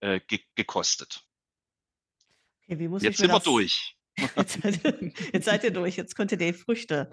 äh, 0.04 0.20
ge 0.20 0.40
gekostet. 0.54 1.24
Okay, 2.68 2.88
jetzt 3.00 3.18
sind 3.18 3.30
wir 3.30 3.40
durch. 3.40 3.96
Jetzt, 4.36 4.60
jetzt, 5.32 5.44
seid 5.44 5.64
ihr 5.64 5.72
durch, 5.72 5.96
jetzt 5.96 6.14
könnt 6.14 6.30
ihr 6.30 6.38
die 6.38 6.52
Früchte 6.52 7.10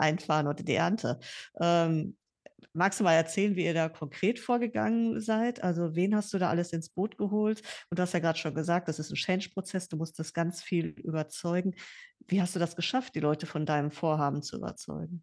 einfahren 0.00 0.48
oder 0.48 0.64
die 0.64 0.74
Ernte. 0.74 1.20
Ähm, 1.60 2.16
magst 2.72 2.98
du 2.98 3.04
mal 3.04 3.12
erzählen, 3.12 3.54
wie 3.54 3.64
ihr 3.64 3.72
da 3.72 3.88
konkret 3.88 4.40
vorgegangen 4.40 5.20
seid? 5.20 5.62
Also 5.62 5.94
wen 5.94 6.16
hast 6.16 6.34
du 6.34 6.38
da 6.38 6.50
alles 6.50 6.72
ins 6.72 6.88
Boot 6.88 7.16
geholt? 7.16 7.62
Und 7.88 8.00
du 8.00 8.02
hast 8.02 8.14
ja 8.14 8.18
gerade 8.18 8.36
schon 8.36 8.56
gesagt, 8.56 8.88
das 8.88 8.98
ist 8.98 9.12
ein 9.12 9.14
Change-Prozess, 9.14 9.88
du 9.88 9.96
musst 9.96 10.18
das 10.18 10.32
ganz 10.32 10.60
viel 10.60 10.86
überzeugen. 10.86 11.76
Wie 12.26 12.42
hast 12.42 12.56
du 12.56 12.58
das 12.58 12.74
geschafft, 12.74 13.14
die 13.14 13.20
Leute 13.20 13.46
von 13.46 13.64
deinem 13.64 13.92
Vorhaben 13.92 14.42
zu 14.42 14.56
überzeugen? 14.56 15.22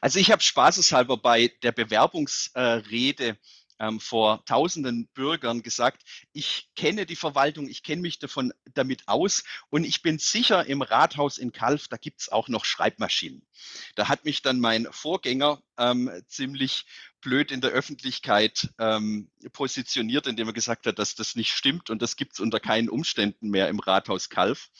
Also 0.00 0.18
ich 0.18 0.32
habe 0.32 0.42
spaßeshalber 0.42 1.18
bei 1.18 1.52
der 1.62 1.70
Bewerbungsrede 1.70 3.38
ähm, 3.78 4.00
vor 4.00 4.44
tausenden 4.44 5.08
Bürgern 5.08 5.62
gesagt, 5.62 6.02
ich 6.32 6.68
kenne 6.76 7.06
die 7.06 7.16
Verwaltung, 7.16 7.68
ich 7.68 7.82
kenne 7.82 8.02
mich 8.02 8.18
davon 8.18 8.52
damit 8.74 9.08
aus 9.08 9.44
und 9.70 9.84
ich 9.84 10.02
bin 10.02 10.18
sicher, 10.18 10.66
im 10.66 10.82
Rathaus 10.82 11.38
in 11.38 11.52
Kalf, 11.52 11.88
da 11.88 11.96
gibt's 11.96 12.28
auch 12.28 12.48
noch 12.48 12.64
Schreibmaschinen. 12.64 13.46
Da 13.94 14.08
hat 14.08 14.24
mich 14.24 14.42
dann 14.42 14.60
mein 14.60 14.86
Vorgänger 14.90 15.62
ähm, 15.78 16.10
ziemlich 16.26 16.86
blöd 17.20 17.50
in 17.50 17.60
der 17.60 17.70
Öffentlichkeit 17.70 18.68
ähm, 18.78 19.30
positioniert, 19.52 20.26
indem 20.26 20.48
er 20.48 20.52
gesagt 20.52 20.86
hat, 20.86 20.98
dass 20.98 21.14
das 21.14 21.34
nicht 21.34 21.52
stimmt 21.52 21.90
und 21.90 22.02
das 22.02 22.16
gibt's 22.16 22.40
unter 22.40 22.60
keinen 22.60 22.88
Umständen 22.88 23.50
mehr 23.50 23.68
im 23.68 23.80
Rathaus 23.80 24.28
Kalf. 24.28 24.70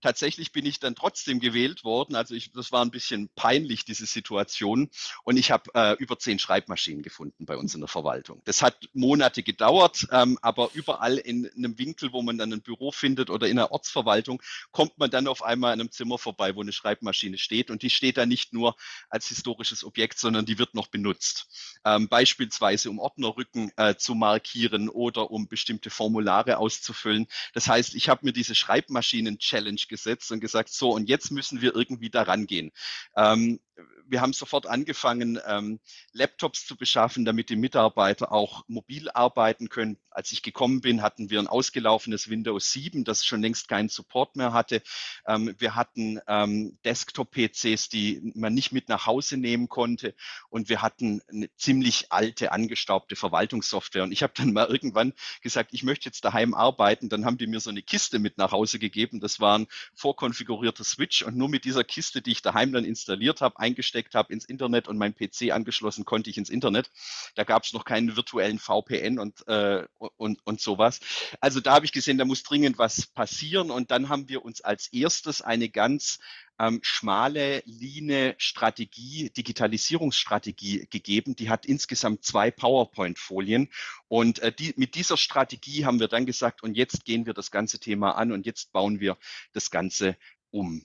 Tatsächlich 0.00 0.52
bin 0.52 0.66
ich 0.66 0.80
dann 0.80 0.94
trotzdem 0.94 1.40
gewählt 1.40 1.84
worden. 1.84 2.14
Also 2.14 2.34
ich, 2.34 2.52
das 2.52 2.72
war 2.72 2.84
ein 2.84 2.90
bisschen 2.90 3.28
peinlich, 3.34 3.84
diese 3.84 4.06
Situation. 4.06 4.90
Und 5.24 5.36
ich 5.36 5.50
habe 5.50 5.70
äh, 5.74 5.96
über 5.98 6.18
zehn 6.18 6.38
Schreibmaschinen 6.38 7.02
gefunden 7.02 7.46
bei 7.46 7.56
uns 7.56 7.74
in 7.74 7.80
der 7.80 7.88
Verwaltung. 7.88 8.42
Das 8.44 8.62
hat 8.62 8.88
Monate 8.92 9.42
gedauert, 9.42 10.06
ähm, 10.12 10.38
aber 10.42 10.70
überall 10.74 11.18
in 11.18 11.50
einem 11.56 11.78
Winkel, 11.78 12.12
wo 12.12 12.22
man 12.22 12.38
dann 12.38 12.52
ein 12.52 12.62
Büro 12.62 12.92
findet 12.92 13.30
oder 13.30 13.48
in 13.48 13.58
einer 13.58 13.72
Ortsverwaltung, 13.72 14.42
kommt 14.70 14.98
man 14.98 15.10
dann 15.10 15.26
auf 15.26 15.42
einmal 15.42 15.74
in 15.74 15.80
einem 15.80 15.90
Zimmer 15.90 16.18
vorbei, 16.18 16.54
wo 16.54 16.60
eine 16.60 16.72
Schreibmaschine 16.72 17.38
steht. 17.38 17.70
Und 17.70 17.82
die 17.82 17.90
steht 17.90 18.16
da 18.16 18.26
nicht 18.26 18.52
nur 18.52 18.76
als 19.08 19.28
historisches 19.28 19.84
Objekt, 19.84 20.18
sondern 20.18 20.46
die 20.46 20.58
wird 20.58 20.74
noch 20.74 20.88
benutzt. 20.88 21.48
Ähm, 21.84 22.08
beispielsweise 22.08 22.90
um 22.90 22.98
Ordnerrücken 22.98 23.72
äh, 23.76 23.96
zu 23.96 24.14
markieren 24.14 24.88
oder 24.88 25.30
um 25.30 25.48
bestimmte 25.48 25.90
Formulare 25.90 26.58
auszufüllen. 26.58 27.26
Das 27.54 27.68
heißt, 27.68 27.94
ich 27.94 28.08
habe 28.08 28.24
mir 28.24 28.32
diese 28.32 28.54
Schreibmaschinen-Challenge 28.54 29.80
gesetzt 29.88 30.30
und 30.32 30.40
gesagt, 30.40 30.70
so, 30.70 30.90
und 30.90 31.08
jetzt 31.08 31.30
müssen 31.30 31.60
wir 31.60 31.74
irgendwie 31.74 32.10
daran 32.10 32.46
gehen. 32.46 32.70
Ähm, 33.16 33.60
wir 34.08 34.20
haben 34.20 34.32
sofort 34.32 34.66
angefangen, 34.66 35.38
ähm, 35.46 35.80
Laptops 36.12 36.66
zu 36.66 36.76
beschaffen, 36.76 37.24
damit 37.24 37.50
die 37.50 37.56
Mitarbeiter 37.56 38.32
auch 38.32 38.64
mobil 38.66 39.10
arbeiten 39.10 39.68
können. 39.68 39.98
Als 40.10 40.32
ich 40.32 40.42
gekommen 40.42 40.80
bin, 40.80 41.02
hatten 41.02 41.30
wir 41.30 41.38
ein 41.38 41.46
ausgelaufenes 41.46 42.28
Windows 42.28 42.72
7, 42.72 43.04
das 43.04 43.24
schon 43.24 43.42
längst 43.42 43.68
keinen 43.68 43.88
Support 43.88 44.36
mehr 44.36 44.52
hatte. 44.52 44.82
Ähm, 45.26 45.54
wir 45.58 45.76
hatten 45.76 46.20
ähm, 46.26 46.78
Desktop-PCs, 46.84 47.88
die 47.88 48.32
man 48.34 48.54
nicht 48.54 48.72
mit 48.72 48.88
nach 48.88 49.06
Hause 49.06 49.36
nehmen 49.36 49.68
konnte. 49.68 50.14
Und 50.48 50.68
wir 50.68 50.82
hatten 50.82 51.22
eine 51.28 51.54
ziemlich 51.56 52.10
alte, 52.10 52.52
angestaubte 52.52 53.14
Verwaltungssoftware. 53.14 54.02
Und 54.02 54.12
ich 54.12 54.22
habe 54.22 54.32
dann 54.36 54.52
mal 54.52 54.66
irgendwann 54.66 55.12
gesagt, 55.42 55.70
ich 55.72 55.84
möchte 55.84 56.08
jetzt 56.08 56.24
daheim 56.24 56.54
arbeiten. 56.54 57.08
Dann 57.08 57.24
haben 57.24 57.38
die 57.38 57.46
mir 57.46 57.60
so 57.60 57.70
eine 57.70 57.82
Kiste 57.82 58.18
mit 58.18 58.38
nach 58.38 58.52
Hause 58.52 58.78
gegeben. 58.78 59.20
Das 59.20 59.38
war 59.38 59.58
ein 59.58 59.68
vorkonfigurierter 59.94 60.84
Switch. 60.84 61.22
Und 61.22 61.36
nur 61.36 61.48
mit 61.48 61.64
dieser 61.64 61.84
Kiste, 61.84 62.22
die 62.22 62.32
ich 62.32 62.42
daheim 62.42 62.72
dann 62.72 62.84
installiert 62.84 63.40
habe, 63.40 63.58
eingesteckt 63.98 64.14
habe 64.14 64.32
ins 64.32 64.44
Internet 64.44 64.88
und 64.88 64.98
mein 64.98 65.14
PC 65.14 65.52
angeschlossen, 65.52 66.04
konnte 66.04 66.30
ich 66.30 66.38
ins 66.38 66.50
Internet. 66.50 66.90
Da 67.34 67.44
gab 67.44 67.64
es 67.64 67.72
noch 67.72 67.84
keinen 67.84 68.16
virtuellen 68.16 68.58
VPN 68.58 69.18
und, 69.18 69.46
äh, 69.48 69.84
und, 70.16 70.38
und 70.46 70.60
sowas. 70.60 71.00
Also 71.40 71.60
da 71.60 71.74
habe 71.74 71.84
ich 71.84 71.92
gesehen, 71.92 72.18
da 72.18 72.24
muss 72.24 72.42
dringend 72.42 72.78
was 72.78 73.06
passieren. 73.06 73.70
Und 73.70 73.90
dann 73.90 74.08
haben 74.08 74.28
wir 74.28 74.44
uns 74.44 74.60
als 74.60 74.88
erstes 74.92 75.42
eine 75.42 75.68
ganz 75.68 76.18
ähm, 76.60 76.80
schmale 76.82 77.62
Line 77.66 78.34
Strategie, 78.38 79.30
Digitalisierungsstrategie 79.30 80.86
gegeben. 80.90 81.36
Die 81.36 81.50
hat 81.50 81.66
insgesamt 81.66 82.24
zwei 82.24 82.50
PowerPoint-Folien. 82.50 83.68
Und 84.08 84.38
äh, 84.40 84.52
die, 84.52 84.74
mit 84.76 84.94
dieser 84.94 85.16
Strategie 85.16 85.84
haben 85.84 86.00
wir 86.00 86.08
dann 86.08 86.26
gesagt, 86.26 86.62
und 86.62 86.76
jetzt 86.76 87.04
gehen 87.04 87.26
wir 87.26 87.34
das 87.34 87.50
ganze 87.50 87.78
Thema 87.78 88.12
an 88.12 88.32
und 88.32 88.46
jetzt 88.46 88.72
bauen 88.72 89.00
wir 89.00 89.18
das 89.52 89.70
Ganze 89.70 90.16
um. 90.50 90.84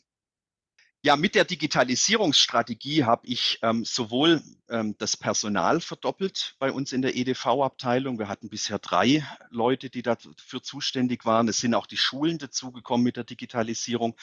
Ja, 1.05 1.17
mit 1.17 1.35
der 1.35 1.43
Digitalisierungsstrategie 1.43 3.03
habe 3.03 3.27
ich 3.27 3.59
ähm, 3.61 3.83
sowohl 3.83 4.41
das 4.97 5.17
Personal 5.17 5.81
verdoppelt 5.81 6.55
bei 6.57 6.71
uns 6.71 6.93
in 6.93 7.01
der 7.01 7.15
EDV-Abteilung. 7.15 8.17
Wir 8.17 8.27
hatten 8.27 8.49
bisher 8.49 8.79
drei 8.79 9.23
Leute, 9.49 9.89
die 9.89 10.01
dafür 10.01 10.63
zuständig 10.63 11.25
waren. 11.25 11.47
Es 11.47 11.59
sind 11.59 11.75
auch 11.75 11.85
die 11.85 11.97
Schulen 11.97 12.39
dazugekommen 12.39 13.03
mit 13.03 13.17
der 13.17 13.23
Digitalisierung. 13.23 14.15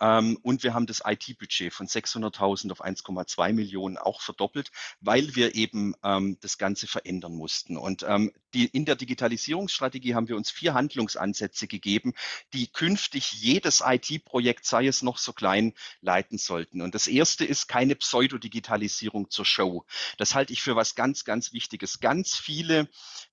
Ähm, 0.00 0.38
und 0.42 0.62
wir 0.62 0.72
haben 0.72 0.86
das 0.86 1.02
IT-Budget 1.04 1.72
von 1.72 1.86
600.000 1.86 2.72
auf 2.72 2.82
1,2 2.82 3.52
Millionen 3.52 3.98
auch 3.98 4.22
verdoppelt, 4.22 4.70
weil 5.00 5.34
wir 5.34 5.54
eben 5.54 5.94
ähm, 6.02 6.38
das 6.40 6.58
Ganze 6.58 6.86
verändern 6.86 7.34
mussten. 7.34 7.76
Und 7.76 8.02
ähm, 8.08 8.32
die, 8.54 8.66
in 8.66 8.84
der 8.84 8.96
Digitalisierungsstrategie 8.96 10.14
haben 10.14 10.28
wir 10.28 10.36
uns 10.36 10.50
vier 10.50 10.74
Handlungsansätze 10.74 11.66
gegeben, 11.66 12.14
die 12.54 12.66
künftig 12.68 13.32
jedes 13.32 13.82
IT-Projekt, 13.84 14.64
sei 14.64 14.86
es 14.86 15.02
noch 15.02 15.18
so 15.18 15.32
klein, 15.32 15.74
leiten 16.00 16.38
sollten. 16.38 16.80
Und 16.80 16.94
das 16.94 17.06
erste 17.06 17.44
ist 17.44 17.68
keine 17.68 17.94
Pseudodigitalisierung 17.94 19.30
zur 19.30 19.44
Show. 19.44 19.84
Das 20.16 20.34
halte 20.34 20.52
ich 20.52 20.62
für 20.62 20.76
was 20.76 20.94
ganz, 20.94 21.24
ganz 21.24 21.52
Wichtiges. 21.52 22.00
Ganz 22.00 22.36
viele 22.36 22.88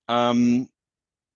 ähm, 0.08 0.68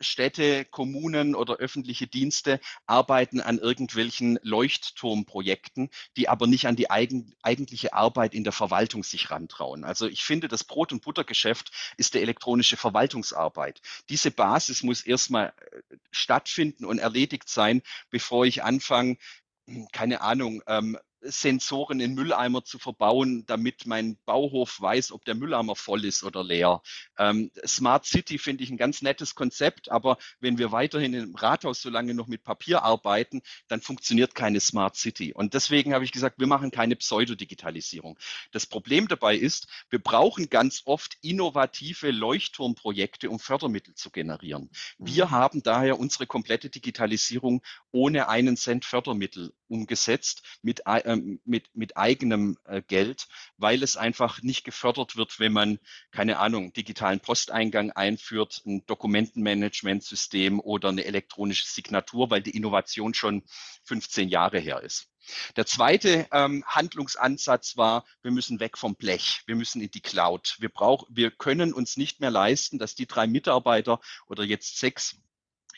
Städte, 0.01 0.65
Kommunen 0.65 1.35
oder 1.35 1.57
öffentliche 1.57 2.07
Dienste 2.07 2.61
arbeiten 2.87 3.41
an 3.41 3.59
irgendwelchen 3.59 4.39
Leuchtturmprojekten, 4.43 5.91
die 6.17 6.29
aber 6.29 6.47
nicht 6.47 6.67
an 6.67 6.77
die 6.77 6.91
eigen, 6.91 7.35
eigentliche 7.43 7.93
Arbeit 7.93 8.35
in 8.35 8.45
der 8.45 8.53
Verwaltung 8.53 9.05
sich 9.05 9.31
rantrauen. 9.31 9.85
Also 9.85 10.09
ich 10.09 10.25
finde, 10.25 10.49
das 10.49 10.65
Brot- 10.65 10.93
und 10.93 11.03
Buttergeschäft 11.03 11.71
ist 11.99 12.15
der 12.15 12.23
elektronische 12.23 12.77
Verwaltungsarbeit. 12.77 13.81
Diese 14.09 14.31
Basis 14.31 14.83
muss 14.83 15.03
erstmal 15.03 15.53
äh, 15.71 15.97
stattfinden 16.11 16.85
und 16.85 16.99
erledigt 16.99 17.49
sein, 17.49 17.83
bevor 18.09 18.47
ich 18.47 18.65
anfange, 18.65 19.19
keine 19.93 20.23
Ahnung, 20.23 20.63
ähm, 20.67 20.99
Sensoren 21.23 22.01
in 22.01 22.15
Mülleimer 22.15 22.65
zu 22.65 22.79
verbauen, 22.79 23.45
damit 23.47 23.87
mein 23.87 24.19
Bauhof 24.25 24.81
weiß, 24.81 25.13
ob 25.13 25.25
der 25.25 25.35
Mülleimer 25.35 25.77
voll 25.77 26.05
ist 26.05 26.25
oder 26.25 26.43
leer. 26.43 26.83
Ähm, 27.19 27.51
Smart 27.67 28.07
City 28.07 28.39
finde 28.39 28.65
ich 28.65 28.71
ein 28.71 28.77
ganz 28.77 29.03
nettes 29.03 29.35
Konzept, 29.35 29.91
aber 29.91 30.19
wenn 30.41 30.59
wir 30.59 30.73
weiterhin 30.73 31.15
im 31.15 31.35
Rathaus 31.35 31.83
so 31.83 31.91
lange 31.91 32.15
noch 32.15 32.27
mit 32.27 32.43
Papier 32.43 32.83
arbeiten, 32.83 33.43
dann 33.69 33.81
funktioniert 33.81 34.35
keine 34.35 34.61
Smart 34.61 34.97
City. 34.97 35.33
Und 35.33 35.55
deswegen 35.55 35.95
habe 35.95 36.05
ich 36.05 36.13
gesagt, 36.13 36.39
wir 36.39 36.47
machen 36.47 36.71
keine 36.71 36.97
Pseudodigitalisierung. 36.97 38.19
Das 38.53 38.67
Problem 38.67 39.09
dabei 39.09 39.37
ist, 39.37 39.67
wir 39.91 39.99
brauchen 39.99 40.49
ganz 40.49 40.83
oft 40.85 41.19
innovative 41.23 42.11
Leuchtturmprojekte, 42.11 43.31
um 43.31 43.39
Fördermittel 43.39 43.95
zu 43.95 44.11
generieren. 44.11 44.71
Wir 44.99 45.27
mhm. 45.27 45.31
haben 45.31 45.63
daher 45.63 45.99
unsere 45.99 46.27
komplette 46.27 46.71
Digitalisierung 46.71 47.63
ohne 47.93 48.29
einen 48.29 48.57
Cent 48.57 48.85
Fördermittel 48.85 49.53
umgesetzt 49.69 50.43
mit 50.63 50.87
ähm, 51.11 51.41
mit, 51.45 51.75
mit 51.75 51.97
eigenem 51.97 52.57
äh, 52.65 52.83
Geld, 52.83 53.29
weil 53.57 53.83
es 53.83 53.97
einfach 53.97 54.43
nicht 54.43 54.65
gefördert 54.65 55.17
wird, 55.17 55.41
wenn 55.41 55.53
man, 55.53 55.79
keine 56.11 56.39
Ahnung, 56.39 56.73
digitalen 56.73 57.21
Posteingang 57.21 57.91
einführt, 57.91 58.63
ein 58.67 58.85
Dokumentenmanagementsystem 58.87 60.61
oder 60.61 60.91
eine 60.91 61.05
elektronische 61.05 61.67
Signatur, 61.67 62.31
weil 62.31 62.43
die 62.43 62.57
Innovation 62.57 63.15
schon 63.15 63.43
15 63.85 64.29
Jahre 64.29 64.59
her 64.59 64.83
ist. 64.83 65.09
Der 65.57 65.67
zweite 65.67 66.27
ähm, 66.33 66.65
Handlungsansatz 66.67 67.77
war, 67.77 68.05
wir 68.23 68.31
müssen 68.31 68.61
weg 68.61 68.79
vom 68.79 68.97
Blech, 68.97 69.43
wir 69.47 69.55
müssen 69.55 69.81
in 69.81 69.91
die 69.91 70.01
Cloud. 70.01 70.57
Wir, 70.61 70.71
brauch, 70.71 71.07
wir 71.11 71.31
können 71.31 71.73
uns 71.73 71.97
nicht 71.97 72.21
mehr 72.21 72.31
leisten, 72.31 72.79
dass 72.79 72.95
die 72.95 73.07
drei 73.07 73.27
Mitarbeiter 73.27 74.01
oder 74.27 74.45
jetzt 74.45 74.79
sechs 74.79 75.21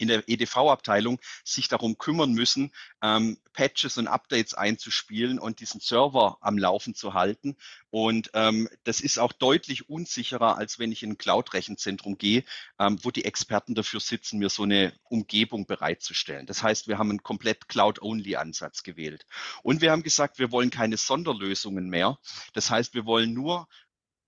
in 0.03 0.09
der 0.09 0.29
EDV-Abteilung 0.29 1.21
sich 1.45 1.69
darum 1.69 1.97
kümmern 1.97 2.33
müssen, 2.33 2.73
ähm, 3.03 3.39
Patches 3.53 3.99
und 3.99 4.09
Updates 4.09 4.53
einzuspielen 4.53 5.39
und 5.39 5.61
diesen 5.61 5.81
Server 5.81 6.39
am 6.41 6.59
Laufen 6.59 6.95
zu 6.95 7.15
halten. 7.15 7.57
Und 7.91 8.31
ähm, 8.35 8.69
das 8.85 9.01
ist 9.01 9.19
auch 9.19 9.33
deutlich 9.33 9.89
unsicherer, 9.89 10.57
als 10.57 10.79
wenn 10.79 10.91
ich 10.91 11.03
in 11.03 11.11
ein 11.11 11.19
Cloud-Rechenzentrum 11.19 12.19
gehe, 12.19 12.43
ähm, 12.81 12.99
wo 13.03 13.11
die 13.11 13.25
Experten 13.25 13.75
dafür 13.75 14.01
sitzen, 14.01 14.39
mir 14.39 14.49
so 14.49 14.65
eine 14.65 14.93
Umgebung 15.05 15.67
bereitzustellen. 15.67 16.47
Das 16.47 16.63
heißt, 16.63 16.89
wir 16.89 16.99
haben 16.99 17.11
einen 17.11 17.23
komplett 17.23 17.69
Cloud-Only-Ansatz 17.69 18.83
gewählt. 18.83 19.25
Und 19.63 19.83
wir 19.83 19.93
haben 19.93 20.03
gesagt, 20.03 20.39
wir 20.41 20.51
wollen 20.51 20.71
keine 20.71 20.97
Sonderlösungen 20.97 21.89
mehr. 21.89 22.19
Das 22.55 22.71
heißt, 22.71 22.95
wir 22.95 23.07
wollen 23.07 23.35
nur 23.35 23.69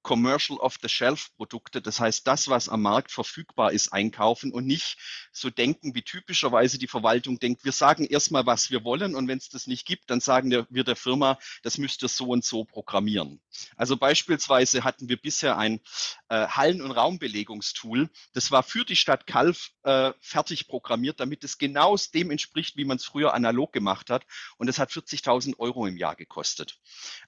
Commercial 0.05 0.59
Off-the-Shelf-Produkte, 0.59 1.83
das 1.83 1.99
heißt 1.99 2.27
das, 2.27 2.49
was 2.49 2.69
am 2.69 2.83
Markt 2.83 3.11
verfügbar 3.11 3.73
ist, 3.73 3.93
einkaufen 3.93 4.53
und 4.53 4.67
nicht 4.67 4.99
so 5.33 5.51
denken, 5.51 5.95
wie 5.95 6.03
typischerweise 6.03 6.79
die 6.79 6.87
Verwaltung 6.87 7.41
denkt. 7.41 7.65
Wir 7.65 7.73
sagen 7.73 8.05
erstmal, 8.05 8.47
was 8.47 8.71
wir 8.71 8.85
wollen 8.85 9.17
und 9.17 9.27
wenn 9.27 9.39
es 9.39 9.49
das 9.49 9.67
nicht 9.67 9.87
gibt, 9.87 10.11
dann 10.11 10.21
sagen 10.21 10.67
wir 10.69 10.85
der 10.85 10.95
Firma, 10.95 11.39
das 11.63 11.79
müsst 11.79 12.03
ihr 12.03 12.09
so 12.09 12.27
und 12.27 12.45
so 12.45 12.65
programmieren. 12.65 13.41
Also 13.77 13.97
beispielsweise 13.97 14.85
hatten 14.85 15.09
wir 15.09 15.17
bisher 15.17 15.57
ein 15.57 15.81
äh, 16.29 16.47
Hallen- 16.49 16.83
und 16.83 16.93
Raumbelegungstool, 16.93 18.11
das 18.35 18.51
war 18.51 18.63
für 18.63 18.85
die 18.85 18.97
Stadt 18.97 19.27
Kalf 19.27 19.71
äh, 19.85 20.13
fertig 20.21 20.69
programmiert, 20.69 21.19
damit 21.19 21.45
es 21.45 21.57
genau 21.57 21.97
dem 22.13 22.31
entspricht, 22.31 22.77
wie 22.77 22.85
man 22.85 22.99
es 22.99 23.05
früher 23.05 23.33
analog 23.33 23.73
gemacht 23.73 24.11
hat 24.11 24.27
und 24.59 24.67
das 24.67 24.79
hat 24.79 24.91
40.000 24.91 25.59
Euro 25.59 25.87
im 25.87 25.97
Jahr 25.97 26.15
gekostet. 26.15 26.79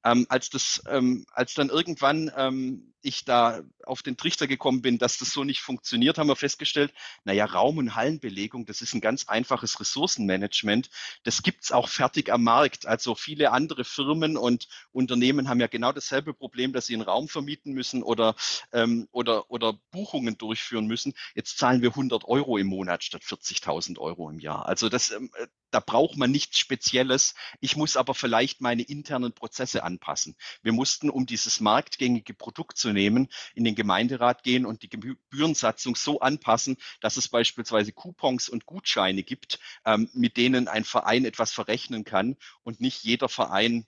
Ähm, 0.05 0.27
als, 0.29 0.51
das, 0.51 0.83
ähm, 0.89 1.25
als 1.33 1.55
dann 1.55 1.71
irgendwann 1.71 2.31
ähm, 2.37 2.66
ich 3.07 3.25
da 3.25 3.63
auf 3.85 4.03
den 4.03 4.17
Trichter 4.17 4.47
gekommen 4.47 4.83
bin, 4.83 4.99
dass 4.99 5.19
das 5.19 5.31
so 5.31 5.45
nicht 5.45 5.61
funktioniert, 5.61 6.19
haben 6.19 6.29
wir 6.29 6.37
festgestellt, 6.37 6.93
naja, 7.25 7.45
Raum- 7.45 7.79
und 7.79 7.95
Hallenbelegung, 7.95 8.67
das 8.67 8.83
ist 8.83 8.95
ein 8.95 9.01
ganz 9.01 9.29
einfaches 9.29 9.79
Ressourcenmanagement. 9.79 10.91
Das 11.23 11.43
gibt 11.43 11.65
es 11.65 11.73
auch 11.73 11.89
fertig 11.89 12.33
am 12.33 12.43
Markt. 12.43 12.87
Also 12.87 13.15
viele 13.15 13.53
andere 13.53 13.85
Firmen 13.85 14.37
und 14.37 14.69
Unternehmen 14.91 15.49
haben 15.49 15.61
ja 15.61 15.69
genau 15.69 15.93
dasselbe 15.93 16.35
Problem, 16.35 16.73
dass 16.73 16.87
sie 16.87 16.95
einen 16.95 17.03
Raum 17.03 17.29
vermieten 17.29 17.73
müssen 17.73 18.03
oder, 18.03 18.35
ähm, 18.73 19.09
oder, 19.13 19.51
oder 19.51 19.79
Buchungen 19.93 20.37
durchführen 20.37 20.87
müssen. 20.87 21.15
Jetzt 21.35 21.59
zahlen 21.59 21.83
wir 21.83 21.91
100 21.91 22.25
Euro 22.25 22.59
im 22.59 22.67
Monat 22.67 23.05
statt 23.05 23.23
40.000 23.23 23.99
Euro 23.99 24.29
im 24.31 24.41
Jahr. 24.41 24.67
Also 24.67 24.89
das, 24.89 25.13
ähm, 25.13 25.31
da 25.71 25.81
braucht 25.81 26.17
man 26.17 26.31
nichts 26.31 26.59
Spezielles. 26.59 27.35
Ich 27.61 27.77
muss 27.77 27.97
aber 27.97 28.15
vielleicht 28.15 28.61
meine 28.61 28.83
internen 28.83 29.33
Prozesse 29.33 29.83
anpassen. 29.83 30.37
Wir 30.63 30.73
mussten, 30.73 31.11
um 31.11 31.27
dieses 31.27 31.61
marktgängige 31.61 32.35
Produkt 32.35 32.79
zu 32.79 32.93
nehmen, 32.93 33.29
in 33.55 33.65
den 33.65 33.75
Gemeinderat 33.75 34.43
gehen 34.43 34.67
und 34.67 34.83
die 34.83 34.89
Gebührensatzung 34.89 35.97
so 35.97 36.21
anpassen, 36.21 36.77
dass 37.01 37.17
es 37.17 37.29
beispielsweise 37.29 37.93
Coupons 37.93 38.49
und 38.49 38.67
Gutscheine 38.67 39.23
gibt, 39.23 39.59
ähm, 39.85 40.09
mit 40.13 40.37
denen 40.37 40.69
ein 40.69 40.85
Verein 40.85 41.25
etwas 41.25 41.53
verrechnen 41.53 42.05
kann 42.05 42.37
und 42.63 42.81
nicht 42.81 43.05
jeder 43.05 43.29
Verein 43.29 43.87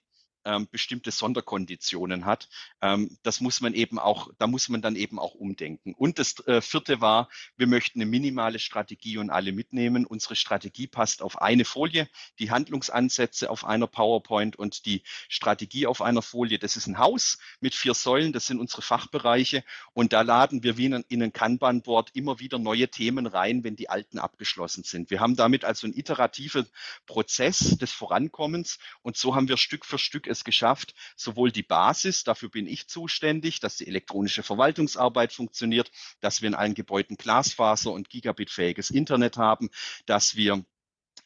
ähm, 0.49 0.67
bestimmte 0.71 1.11
Sonderkonditionen 1.11 2.25
hat. 2.25 2.49
Ähm, 2.81 3.17
das 3.21 3.39
muss 3.39 3.61
man 3.61 3.75
eben 3.75 3.99
auch, 3.99 4.29
da 4.39 4.47
muss 4.47 4.67
man 4.67 4.81
dann 4.81 4.95
eben 4.95 5.19
auch 5.19 5.35
umdenken. 5.35 5.93
Und 5.93 6.17
das 6.17 6.39
äh, 6.47 6.61
vierte 6.61 7.01
war, 7.01 7.29
wir 7.55 7.67
möchten 7.67 8.01
eine 8.01 8.09
minimale 8.09 8.57
Strategie 8.57 9.17
und 9.17 9.29
alle 9.29 9.51
mitnehmen. 9.51 10.07
Unsere 10.07 10.35
Strategie 10.35 10.87
passt 10.87 11.21
auf 11.21 11.39
eine 11.39 11.65
Folie, 11.65 12.09
die 12.39 12.49
Handlungsansätze 12.49 13.49
auf 13.49 13.63
einer 13.63 13.85
PowerPoint 13.85 14.55
und 14.55 14.87
die 14.87 15.03
Strategie 15.27 15.85
auf 15.85 16.01
einer 16.01 16.23
Folie. 16.23 16.57
Das 16.57 16.75
ist 16.75 16.87
ein 16.87 16.97
Haus 16.97 17.37
mit 17.59 17.75
vier 17.75 17.93
Säulen, 17.93 18.33
das 18.33 18.47
sind 18.47 18.59
unsere 18.59 18.81
Fachbereiche 18.81 19.63
und 19.93 20.13
da 20.13 20.21
laden 20.21 20.63
wir 20.63 20.77
wie 20.77 20.85
in, 20.85 21.05
in 21.09 21.21
ein 21.21 21.33
Kanban-Board 21.33 22.09
immer 22.15 22.39
wieder 22.39 22.57
neue 22.57 22.87
Themen 22.87 23.27
rein, 23.27 23.63
wenn 23.63 23.75
die 23.75 23.89
alten 23.89 24.17
abgeschlossen 24.17 24.83
sind. 24.83 25.11
Wir 25.11 25.19
haben 25.19 25.35
damit 25.35 25.63
also 25.63 25.85
einen 25.85 25.95
iterativen 25.95 26.67
Prozess 27.05 27.77
des 27.77 27.91
Vorankommens 27.91 28.79
und 29.03 29.15
so 29.15 29.35
haben 29.35 29.47
wir 29.47 29.57
Stück 29.57 29.85
für 29.85 29.99
Stück 29.99 30.25
es 30.25 30.38
es 30.39 30.43
geschafft, 30.43 30.95
sowohl 31.15 31.51
die 31.51 31.63
Basis, 31.63 32.23
dafür 32.23 32.49
bin 32.49 32.67
ich 32.67 32.87
zuständig, 32.87 33.59
dass 33.59 33.77
die 33.77 33.87
elektronische 33.87 34.43
Verwaltungsarbeit 34.43 35.33
funktioniert, 35.33 35.91
dass 36.21 36.41
wir 36.41 36.47
in 36.47 36.55
allen 36.55 36.73
Gebäuden 36.73 37.17
Glasfaser 37.17 37.91
und 37.91 38.09
gigabitfähiges 38.09 38.89
Internet 38.89 39.37
haben, 39.37 39.69
dass 40.05 40.35
wir 40.35 40.65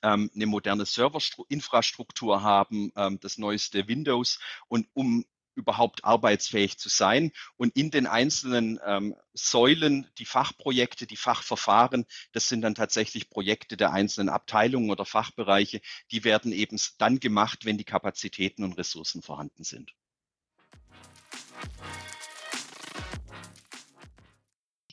ähm, 0.02 0.30
eine 0.36 0.46
moderne 0.46 0.86
Serverinfrastruktur 0.86 2.42
haben, 2.42 2.92
ähm, 2.96 3.20
das 3.22 3.38
neueste 3.38 3.88
Windows 3.88 4.40
und 4.68 4.88
um 4.94 5.26
überhaupt 5.56 6.04
arbeitsfähig 6.06 6.78
zu 6.78 6.90
sein 6.90 7.32
und 7.58 7.76
in 7.76 7.92
den 7.92 8.08
einzelnen 8.08 8.80
ähm, 8.86 9.16
Säulen, 9.34 10.08
die 10.18 10.26
Fachprojekte, 10.26 11.08
die 11.08 11.18
Fachverfahren, 11.18 12.06
das 12.32 12.50
sind 12.50 12.62
dann 12.62 12.76
tatsächlich 12.76 13.30
Projekte 13.30 13.78
der 13.78 13.94
einzelnen 13.94 14.30
Abteilungen 14.30 14.92
oder 14.92 15.06
Fachbereiche, 15.06 15.82
die 16.12 16.24
werden 16.24 16.52
eben 16.52 16.78
dann 16.98 17.20
gemacht, 17.20 17.66
wenn 17.66 17.78
die 17.78 17.84
Kapazitäten 17.84 18.64
und 18.64 18.78
Ressourcen 18.78 19.22
vorhanden 19.22 19.64
sind. 19.64 19.94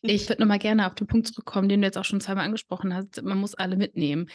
Ich 0.02 0.28
würde 0.28 0.40
nochmal 0.40 0.58
gerne 0.58 0.86
auf 0.86 0.94
den 0.94 1.06
Punkt 1.06 1.28
zurückkommen, 1.28 1.68
den 1.68 1.82
du 1.82 1.86
jetzt 1.86 1.98
auch 1.98 2.04
schon 2.04 2.20
zweimal 2.20 2.46
angesprochen 2.46 2.94
hast. 2.94 3.22
Man 3.22 3.38
muss 3.38 3.54
alle 3.54 3.76
mitnehmen. 3.76 4.30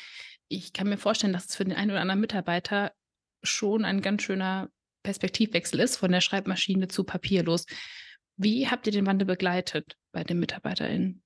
Ich 0.48 0.74
kann 0.74 0.88
mir 0.88 0.98
vorstellen, 0.98 1.34
dass 1.34 1.48
es 1.48 1.55
für 1.55 1.65
den 1.65 1.74
einen 1.74 1.91
oder 1.91 2.01
anderen 2.01 2.22
Mitarbeiter 2.22 2.94
schon 3.41 3.84
ein 3.84 4.01
ganz 4.01 4.22
schöner 4.22 4.70
Perspektivwechsel 5.06 5.80
ist, 5.80 5.98
von 5.98 6.12
der 6.12 6.22
Schreibmaschine 6.22 6.88
zu 6.88 7.04
papierlos. 7.04 7.66
Wie 8.38 8.68
habt 8.68 8.88
ihr 8.88 8.92
den 8.92 9.06
Wandel 9.06 9.26
begleitet 9.26 9.98
bei 10.12 10.24
den 10.24 10.40
MitarbeiterInnen? 10.40 11.22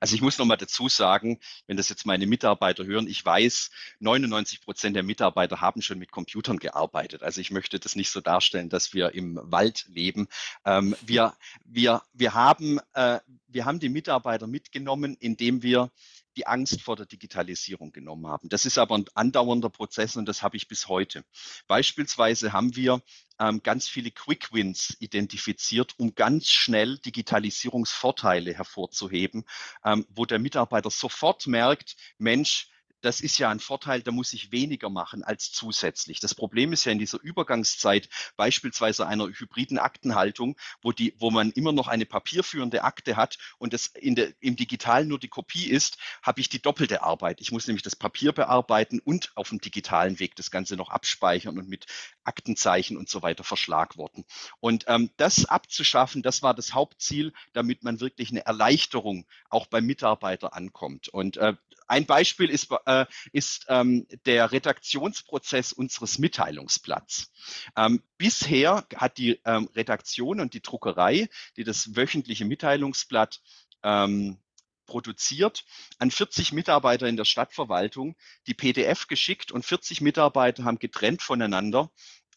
Also 0.00 0.14
ich 0.14 0.20
muss 0.20 0.38
noch 0.38 0.44
mal 0.44 0.56
dazu 0.56 0.88
sagen, 0.88 1.38
wenn 1.66 1.76
das 1.76 1.88
jetzt 1.88 2.06
meine 2.06 2.26
Mitarbeiter 2.26 2.84
hören, 2.84 3.06
ich 3.06 3.24
weiß, 3.24 3.70
99 4.00 4.60
Prozent 4.60 4.96
der 4.96 5.02
Mitarbeiter 5.02 5.60
haben 5.60 5.80
schon 5.82 5.98
mit 5.98 6.10
Computern 6.10 6.58
gearbeitet. 6.58 7.22
Also 7.22 7.40
ich 7.40 7.50
möchte 7.50 7.78
das 7.78 7.96
nicht 7.96 8.10
so 8.10 8.20
darstellen, 8.20 8.68
dass 8.68 8.92
wir 8.92 9.14
im 9.14 9.38
Wald 9.42 9.86
leben. 9.88 10.28
Ähm, 10.64 10.94
wir, 11.00 11.34
wir, 11.64 12.02
wir, 12.12 12.34
haben, 12.34 12.78
äh, 12.92 13.20
wir 13.46 13.64
haben 13.64 13.80
die 13.80 13.88
Mitarbeiter 13.88 14.46
mitgenommen, 14.46 15.16
indem 15.18 15.62
wir 15.62 15.90
die 16.36 16.46
Angst 16.46 16.82
vor 16.82 16.96
der 16.96 17.06
Digitalisierung 17.06 17.92
genommen 17.92 18.26
haben. 18.26 18.48
Das 18.48 18.66
ist 18.66 18.78
aber 18.78 18.96
ein 18.96 19.06
andauernder 19.14 19.70
Prozess 19.70 20.16
und 20.16 20.26
das 20.26 20.42
habe 20.42 20.56
ich 20.56 20.68
bis 20.68 20.88
heute. 20.88 21.24
Beispielsweise 21.66 22.52
haben 22.52 22.76
wir 22.76 23.02
ähm, 23.38 23.62
ganz 23.62 23.88
viele 23.88 24.10
Quick 24.10 24.52
Wins 24.52 24.96
identifiziert, 25.00 25.94
um 25.98 26.14
ganz 26.14 26.48
schnell 26.48 26.98
Digitalisierungsvorteile 26.98 28.54
hervorzuheben, 28.54 29.44
ähm, 29.84 30.06
wo 30.10 30.24
der 30.24 30.38
Mitarbeiter 30.38 30.90
sofort 30.90 31.46
merkt, 31.46 31.96
Mensch, 32.18 32.68
das 33.06 33.20
ist 33.20 33.38
ja 33.38 33.50
ein 33.50 33.60
Vorteil, 33.60 34.02
da 34.02 34.10
muss 34.10 34.32
ich 34.32 34.50
weniger 34.50 34.90
machen 34.90 35.22
als 35.22 35.52
zusätzlich. 35.52 36.18
Das 36.18 36.34
Problem 36.34 36.72
ist 36.72 36.84
ja 36.84 36.90
in 36.90 36.98
dieser 36.98 37.20
Übergangszeit 37.20 38.08
beispielsweise 38.36 39.06
einer 39.06 39.28
hybriden 39.28 39.78
Aktenhaltung, 39.78 40.56
wo, 40.82 40.90
die, 40.90 41.14
wo 41.18 41.30
man 41.30 41.52
immer 41.52 41.70
noch 41.70 41.86
eine 41.86 42.04
papierführende 42.04 42.82
Akte 42.82 43.14
hat 43.14 43.38
und 43.58 43.72
das 43.72 43.92
der, 43.94 44.32
im 44.40 44.56
Digitalen 44.56 45.06
nur 45.06 45.20
die 45.20 45.28
Kopie 45.28 45.68
ist, 45.68 45.98
habe 46.20 46.40
ich 46.40 46.48
die 46.48 46.60
doppelte 46.60 47.04
Arbeit. 47.04 47.40
Ich 47.40 47.52
muss 47.52 47.68
nämlich 47.68 47.84
das 47.84 47.94
Papier 47.94 48.32
bearbeiten 48.32 48.98
und 48.98 49.30
auf 49.36 49.50
dem 49.50 49.60
digitalen 49.60 50.18
Weg 50.18 50.34
das 50.34 50.50
Ganze 50.50 50.74
noch 50.74 50.90
abspeichern 50.90 51.58
und 51.58 51.68
mit 51.68 51.86
Aktenzeichen 52.24 52.96
und 52.96 53.08
so 53.08 53.22
weiter 53.22 53.44
verschlagworten. 53.44 54.24
Und 54.58 54.84
ähm, 54.88 55.10
das 55.16 55.44
abzuschaffen, 55.44 56.22
das 56.22 56.42
war 56.42 56.54
das 56.54 56.74
Hauptziel, 56.74 57.32
damit 57.52 57.84
man 57.84 58.00
wirklich 58.00 58.30
eine 58.30 58.44
Erleichterung 58.44 59.26
auch 59.48 59.66
beim 59.66 59.86
Mitarbeiter 59.86 60.54
ankommt. 60.54 61.08
Und 61.08 61.36
äh, 61.36 61.54
ein 61.86 62.06
Beispiel 62.06 62.50
ist, 62.50 62.68
äh, 62.86 63.06
ist 63.32 63.66
ähm, 63.68 64.06
der 64.24 64.52
Redaktionsprozess 64.52 65.72
unseres 65.72 66.18
Mitteilungsblatts. 66.18 67.32
Ähm, 67.76 68.02
bisher 68.18 68.86
hat 68.94 69.18
die 69.18 69.40
ähm, 69.44 69.68
Redaktion 69.74 70.40
und 70.40 70.54
die 70.54 70.62
Druckerei, 70.62 71.28
die 71.56 71.64
das 71.64 71.96
wöchentliche 71.96 72.44
Mitteilungsblatt 72.44 73.40
ähm, 73.82 74.38
produziert, 74.86 75.64
an 75.98 76.10
40 76.10 76.52
Mitarbeiter 76.52 77.06
in 77.06 77.16
der 77.16 77.24
Stadtverwaltung 77.24 78.16
die 78.46 78.54
PDF 78.54 79.08
geschickt 79.08 79.52
und 79.52 79.64
40 79.64 80.00
Mitarbeiter 80.00 80.64
haben 80.64 80.78
getrennt 80.78 81.22
voneinander 81.22 81.90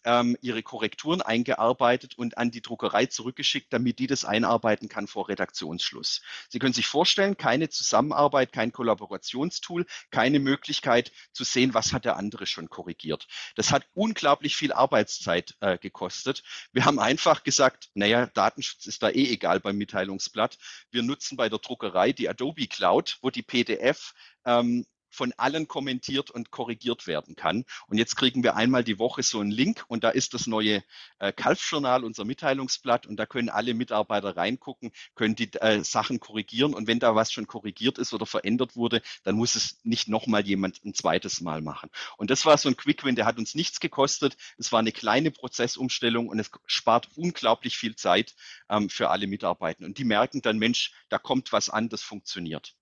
ähm, 0.03 0.37
ihre 0.41 0.63
Korrekturen 0.63 1.21
eingearbeitet 1.21 2.17
und 2.17 2.37
an 2.37 2.51
die 2.51 2.61
Druckerei 2.61 3.05
zurückgeschickt, 3.05 3.71
damit 3.71 3.99
die 3.99 4.07
das 4.07 4.25
einarbeiten 4.25 4.89
kann 4.89 5.07
vor 5.07 5.29
Redaktionsschluss. 5.29 6.21
Sie 6.49 6.59
können 6.59 6.73
sich 6.73 6.87
vorstellen, 6.87 7.37
keine 7.37 7.69
Zusammenarbeit, 7.69 8.51
kein 8.51 8.71
Kollaborationstool, 8.71 9.85
keine 10.11 10.39
Möglichkeit 10.39 11.11
zu 11.33 11.43
sehen, 11.43 11.73
was 11.73 11.93
hat 11.93 12.05
der 12.05 12.17
andere 12.17 12.45
schon 12.45 12.69
korrigiert. 12.69 13.27
Das 13.55 13.71
hat 13.71 13.87
unglaublich 13.93 14.55
viel 14.55 14.71
Arbeitszeit 14.71 15.55
äh, 15.59 15.77
gekostet. 15.77 16.43
Wir 16.71 16.85
haben 16.85 16.99
einfach 16.99 17.43
gesagt, 17.43 17.89
naja, 17.93 18.27
Datenschutz 18.27 18.85
ist 18.85 19.03
da 19.03 19.09
eh 19.09 19.31
egal 19.31 19.59
beim 19.59 19.77
Mitteilungsblatt. 19.77 20.57
Wir 20.91 21.03
nutzen 21.03 21.37
bei 21.37 21.49
der 21.49 21.59
Druckerei 21.59 22.13
die 22.13 22.29
Adobe 22.29 22.67
Cloud, 22.67 23.17
wo 23.21 23.29
die 23.29 23.43
PDF 23.43 24.13
ähm, 24.45 24.85
von 25.09 25.33
allen 25.37 25.67
kommentiert 25.67 26.31
und 26.31 26.51
korrigiert 26.51 27.07
werden 27.07 27.35
kann. 27.35 27.65
Und 27.87 27.97
jetzt 27.97 28.15
kriegen 28.15 28.43
wir 28.43 28.55
einmal 28.55 28.83
die 28.83 28.99
Woche 28.99 29.23
so 29.23 29.39
einen 29.39 29.51
Link 29.51 29.85
und 29.87 30.03
da 30.03 30.09
ist 30.09 30.33
das 30.33 30.47
neue 30.47 30.83
äh, 31.19 31.31
Kalfjournal, 31.31 32.03
unser 32.03 32.25
Mitteilungsblatt 32.25 33.05
und 33.05 33.17
da 33.17 33.25
können 33.25 33.49
alle 33.49 33.73
Mitarbeiter 33.73 34.35
reingucken, 34.35 34.91
können 35.15 35.35
die 35.35 35.51
äh, 35.53 35.83
Sachen 35.83 36.19
korrigieren 36.19 36.73
und 36.73 36.87
wenn 36.87 36.99
da 36.99 37.15
was 37.15 37.31
schon 37.31 37.47
korrigiert 37.47 37.97
ist 37.97 38.13
oder 38.13 38.25
verändert 38.25 38.75
wurde, 38.75 39.01
dann 39.23 39.35
muss 39.35 39.55
es 39.55 39.79
nicht 39.83 40.07
nochmal 40.07 40.45
jemand 40.45 40.83
ein 40.85 40.93
zweites 40.93 41.41
Mal 41.41 41.61
machen. 41.61 41.89
Und 42.17 42.29
das 42.29 42.45
war 42.45 42.57
so 42.57 42.69
ein 42.69 42.77
Quick-Win, 42.77 43.15
der 43.15 43.25
hat 43.25 43.37
uns 43.37 43.55
nichts 43.55 43.79
gekostet. 43.79 44.37
Es 44.57 44.71
war 44.71 44.79
eine 44.79 44.91
kleine 44.91 45.31
Prozessumstellung 45.31 46.27
und 46.27 46.39
es 46.39 46.51
spart 46.65 47.09
unglaublich 47.15 47.77
viel 47.77 47.95
Zeit 47.95 48.35
ähm, 48.69 48.89
für 48.89 49.09
alle 49.09 49.27
Mitarbeiter. 49.27 49.85
Und 49.85 49.97
die 49.97 50.03
merken 50.03 50.41
dann, 50.41 50.57
Mensch, 50.57 50.93
da 51.09 51.17
kommt 51.17 51.51
was 51.51 51.69
an, 51.69 51.89
das 51.89 52.01
funktioniert. 52.01 52.75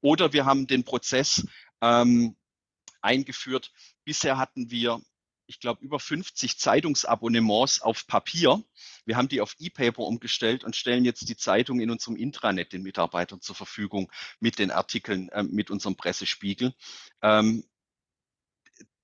Oder 0.00 0.32
wir 0.32 0.46
haben 0.46 0.66
den 0.66 0.84
Prozess 0.84 1.46
ähm, 1.80 2.36
eingeführt. 3.00 3.72
Bisher 4.04 4.38
hatten 4.38 4.70
wir, 4.70 5.00
ich 5.46 5.60
glaube, 5.60 5.84
über 5.84 5.98
50 5.98 6.58
Zeitungsabonnements 6.58 7.80
auf 7.80 8.06
Papier. 8.06 8.62
Wir 9.04 9.16
haben 9.16 9.28
die 9.28 9.40
auf 9.40 9.54
E-Paper 9.58 10.02
umgestellt 10.02 10.64
und 10.64 10.76
stellen 10.76 11.04
jetzt 11.04 11.28
die 11.28 11.36
Zeitung 11.36 11.80
in 11.80 11.90
unserem 11.90 12.16
Intranet 12.16 12.72
den 12.72 12.82
Mitarbeitern 12.82 13.40
zur 13.40 13.54
Verfügung 13.54 14.10
mit 14.40 14.58
den 14.58 14.70
Artikeln, 14.70 15.28
äh, 15.30 15.42
mit 15.42 15.70
unserem 15.70 15.96
Pressespiegel. 15.96 16.74
Ähm, 17.22 17.64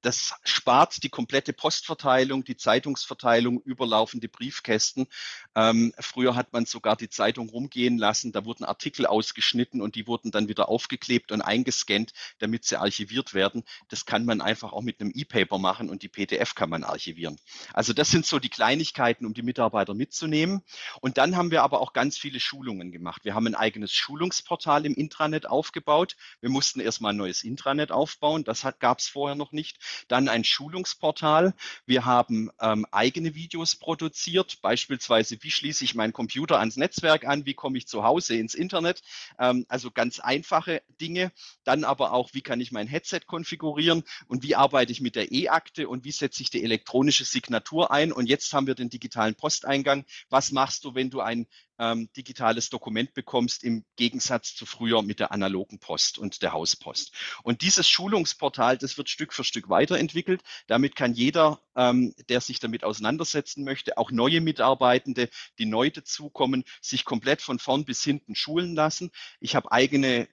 das 0.05 0.35
spart 0.45 1.03
die 1.03 1.09
komplette 1.09 1.55
Postverteilung, 1.55 2.45
die 2.45 2.59
Zeitungsverteilung, 2.59 3.61
überlaufende 3.63 4.29
Briefkästen. 4.29 5.07
Ähm, 5.55 5.95
früher 5.99 6.35
hat 6.35 6.53
man 6.53 6.67
sogar 6.67 6.97
die 6.97 7.09
Zeitung 7.09 7.49
rumgehen 7.49 7.97
lassen, 7.97 8.31
da 8.31 8.45
wurden 8.45 8.65
Artikel 8.65 9.07
ausgeschnitten 9.07 9.81
und 9.81 9.95
die 9.95 10.07
wurden 10.07 10.31
dann 10.31 10.49
wieder 10.49 10.69
aufgeklebt 10.69 11.33
und 11.33 11.41
eingescannt, 11.41 12.13
damit 12.39 12.67
sie 12.67 12.79
archiviert 12.79 13.33
werden. 13.33 13.65
Das 13.89 14.05
kann 14.05 14.27
man 14.27 14.43
einfach 14.43 14.75
auch 14.75 14.83
mit 14.83 15.01
einem 15.01 15.11
E-Paper 15.15 15.59
machen 15.59 15.89
und 15.89 16.03
die 16.03 16.09
PDF 16.09 16.55
kann 16.55 16.69
man 16.69 16.85
archivieren. 16.85 17.39
Also 17.73 17.95
das 17.95 18.11
sind 18.11 18.27
so 18.27 18.39
die 18.39 18.51
Kleinigkeiten, 18.51 19.25
um 19.25 19.33
die 19.33 19.43
Mitarbeiter 19.43 19.95
mitzunehmen. 19.95 20.63
Und 21.01 21.17
dann 21.17 21.35
haben 21.35 21.51
wir 21.51 21.63
aber 21.63 21.81
auch 21.81 21.95
ganz 21.95 22.19
viele 22.19 22.41
Schulungen 22.41 22.93
gemacht. 22.93 23.25
Wir 23.25 23.35
haben 23.35 23.47
ein 23.47 23.55
eigenes 23.55 23.93
Schulungsportal 23.93 24.85
im 24.85 24.95
Intranet 24.95 25.47
aufgebaut. 25.47 26.17
Wir 26.43 26.51
mussten 26.51 26.81
erstmal 26.81 27.15
ein 27.15 27.17
neues 27.17 27.43
Intranet 27.43 27.91
aufbauen, 27.91 28.45
das 28.45 28.67
gab 28.81 28.99
es 28.99 29.09
vorher 29.09 29.35
noch 29.35 29.53
nicht. 29.53 29.79
Dann 30.09 30.29
ein 30.29 30.45
Schulungsportal. 30.45 31.55
Wir 31.87 32.05
haben 32.05 32.51
ähm, 32.61 32.87
eigene 32.91 33.35
Videos 33.35 33.77
produziert, 33.77 34.61
beispielsweise, 34.63 35.37
wie 35.41 35.51
schließe 35.51 35.85
ich 35.85 35.95
meinen 35.95 36.13
Computer 36.13 36.59
ans 36.59 36.77
Netzwerk 36.77 37.27
an, 37.27 37.47
wie 37.47 37.55
komme 37.55 37.79
ich 37.79 37.87
zu 37.87 38.05
Hause 38.05 38.37
ins 38.37 38.55
Internet. 38.55 39.03
Ähm, 39.39 39.67
also 39.69 39.91
ganz 39.91 40.21
einfache 40.21 40.83
Dinge. 41.01 41.33
Dann 41.65 41.85
aber 41.85 42.13
auch, 42.13 42.31
wie 42.33 42.43
kann 42.43 42.61
ich 42.61 42.73
mein 42.73 42.87
Headset 42.87 43.21
konfigurieren 43.27 44.03
und 44.27 44.43
wie 44.43 44.55
arbeite 44.55 44.93
ich 44.93 45.01
mit 45.01 45.17
der 45.17 45.33
E-Akte 45.33 45.89
und 45.89 46.05
wie 46.05 46.13
setze 46.13 46.43
ich 46.43 46.51
die 46.51 46.63
elektronische 46.63 47.25
Signatur 47.25 47.91
ein. 47.91 48.13
Und 48.13 48.27
jetzt 48.27 48.53
haben 48.53 48.67
wir 48.67 48.75
den 48.75 48.91
digitalen 48.91 49.35
Posteingang. 49.35 50.05
Was 50.31 50.53
machst 50.53 50.85
du, 50.85 50.95
wenn 50.95 51.11
du 51.11 51.21
ein 51.21 51.47
ähm, 51.79 52.09
digitales 52.17 52.71
Dokument 52.71 53.15
bekommst, 53.15 53.65
im 53.65 53.85
Gegensatz 53.97 54.55
zu 54.55 54.67
früher 54.67 55.03
mit 55.03 55.21
der 55.21 55.33
analogen 55.33 55.79
Post 55.79 56.19
und 56.19 56.43
der 56.43 56.53
Hauspost. 56.53 57.13
Und 57.43 57.63
dieses 57.63 57.89
Schulungsportal, 57.89 58.79
das 58.79 58.97
wird 58.97 59.09
Stück 59.09 59.33
für 59.33 59.45
Stück 59.45 59.69
weiterentwickelt. 59.69 60.43
Damit 60.67 60.97
kann 60.97 61.15
jeder, 61.15 61.61
ähm, 61.77 62.15
der 62.29 62.41
sich 62.41 62.61
damit 62.61 62.85
auseinandersetzen 62.85 63.65
möchte, 63.65 63.99
auch 63.99 64.11
neue 64.11 64.41
Mitarbeitende, 64.41 65.29
die 65.59 65.67
neu 65.67 65.91
dazukommen, 65.91 66.65
sich 66.81 67.05
komplett 67.05 67.43
von 67.43 67.59
vorn 67.59 67.85
bis 67.85 68.03
hinten 68.03 68.35
schulen 68.35 68.75
lassen. 68.75 69.11
Ich 69.41 69.55
habe 69.57 69.73
eigene 69.73 70.29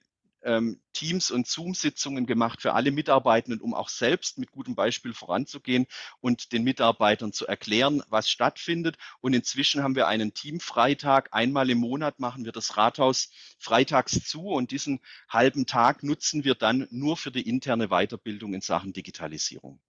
Teams 0.92 1.30
und 1.30 1.46
Zoom-Sitzungen 1.46 2.26
gemacht 2.26 2.62
für 2.62 2.74
alle 2.74 2.90
Mitarbeitenden, 2.90 3.60
um 3.60 3.74
auch 3.74 3.88
selbst 3.88 4.38
mit 4.38 4.50
gutem 4.50 4.74
Beispiel 4.74 5.14
voranzugehen 5.14 5.86
und 6.20 6.52
den 6.52 6.64
Mitarbeitern 6.64 7.32
zu 7.32 7.46
erklären, 7.46 8.02
was 8.08 8.28
stattfindet. 8.28 8.98
Und 9.20 9.34
inzwischen 9.34 9.82
haben 9.82 9.94
wir 9.94 10.08
einen 10.08 10.34
Teamfreitag. 10.34 11.28
Einmal 11.32 11.70
im 11.70 11.78
Monat 11.78 12.18
machen 12.18 12.44
wir 12.44 12.52
das 12.52 12.76
Rathaus 12.76 13.30
freitags 13.58 14.24
zu 14.24 14.48
und 14.48 14.70
diesen 14.70 15.00
halben 15.28 15.66
Tag 15.66 16.02
nutzen 16.02 16.44
wir 16.44 16.54
dann 16.54 16.88
nur 16.90 17.16
für 17.16 17.30
die 17.30 17.48
interne 17.48 17.88
Weiterbildung 17.88 18.54
in 18.54 18.60
Sachen 18.60 18.92
Digitalisierung. 18.92 19.80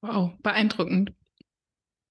Wow, 0.00 0.32
beeindruckend. 0.42 1.12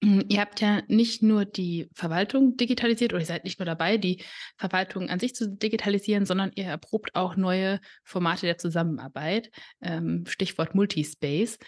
Hm, 0.02 0.24
ihr 0.28 0.40
habt 0.40 0.60
ja 0.60 0.82
nicht 0.86 1.22
nur 1.22 1.44
die 1.44 1.88
Verwaltung 1.92 2.56
digitalisiert 2.56 3.12
oder 3.12 3.20
ihr 3.20 3.26
seid 3.26 3.44
nicht 3.44 3.58
nur 3.58 3.66
dabei, 3.66 3.96
die 3.96 4.22
Verwaltung 4.56 5.08
an 5.10 5.18
sich 5.18 5.34
zu 5.34 5.48
digitalisieren, 5.48 6.24
sondern 6.24 6.52
ihr 6.54 6.66
erprobt 6.66 7.14
auch 7.14 7.36
neue 7.36 7.80
Formate 8.04 8.46
der 8.46 8.58
Zusammenarbeit, 8.58 9.50
ähm, 9.80 10.24
Stichwort 10.28 10.74
Multispace. 10.74 11.58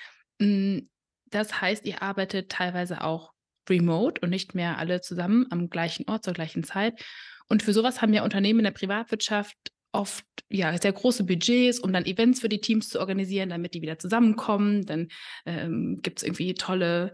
Hm, 0.40 0.88
das 1.26 1.60
heißt, 1.60 1.86
ihr 1.86 2.02
arbeitet 2.02 2.50
teilweise 2.50 3.02
auch 3.02 3.32
remote 3.68 4.20
und 4.20 4.30
nicht 4.30 4.54
mehr 4.54 4.78
alle 4.78 5.00
zusammen 5.00 5.46
am 5.50 5.70
gleichen 5.70 6.08
Ort 6.08 6.24
zur 6.24 6.34
gleichen 6.34 6.64
Zeit. 6.64 7.04
Und 7.48 7.62
für 7.62 7.72
sowas 7.72 8.00
haben 8.00 8.14
ja 8.14 8.22
Unternehmen 8.22 8.60
in 8.60 8.64
der 8.64 8.72
Privatwirtschaft 8.72 9.56
oft 9.92 10.24
ja 10.48 10.76
sehr 10.78 10.92
große 10.92 11.24
Budgets, 11.24 11.80
um 11.80 11.92
dann 11.92 12.06
Events 12.06 12.40
für 12.40 12.48
die 12.48 12.60
Teams 12.60 12.88
zu 12.88 13.00
organisieren, 13.00 13.48
damit 13.48 13.74
die 13.74 13.82
wieder 13.82 13.98
zusammenkommen. 13.98 14.86
Dann 14.86 15.08
ähm, 15.46 15.98
gibt 16.02 16.18
es 16.18 16.22
irgendwie 16.24 16.54
tolle 16.54 17.12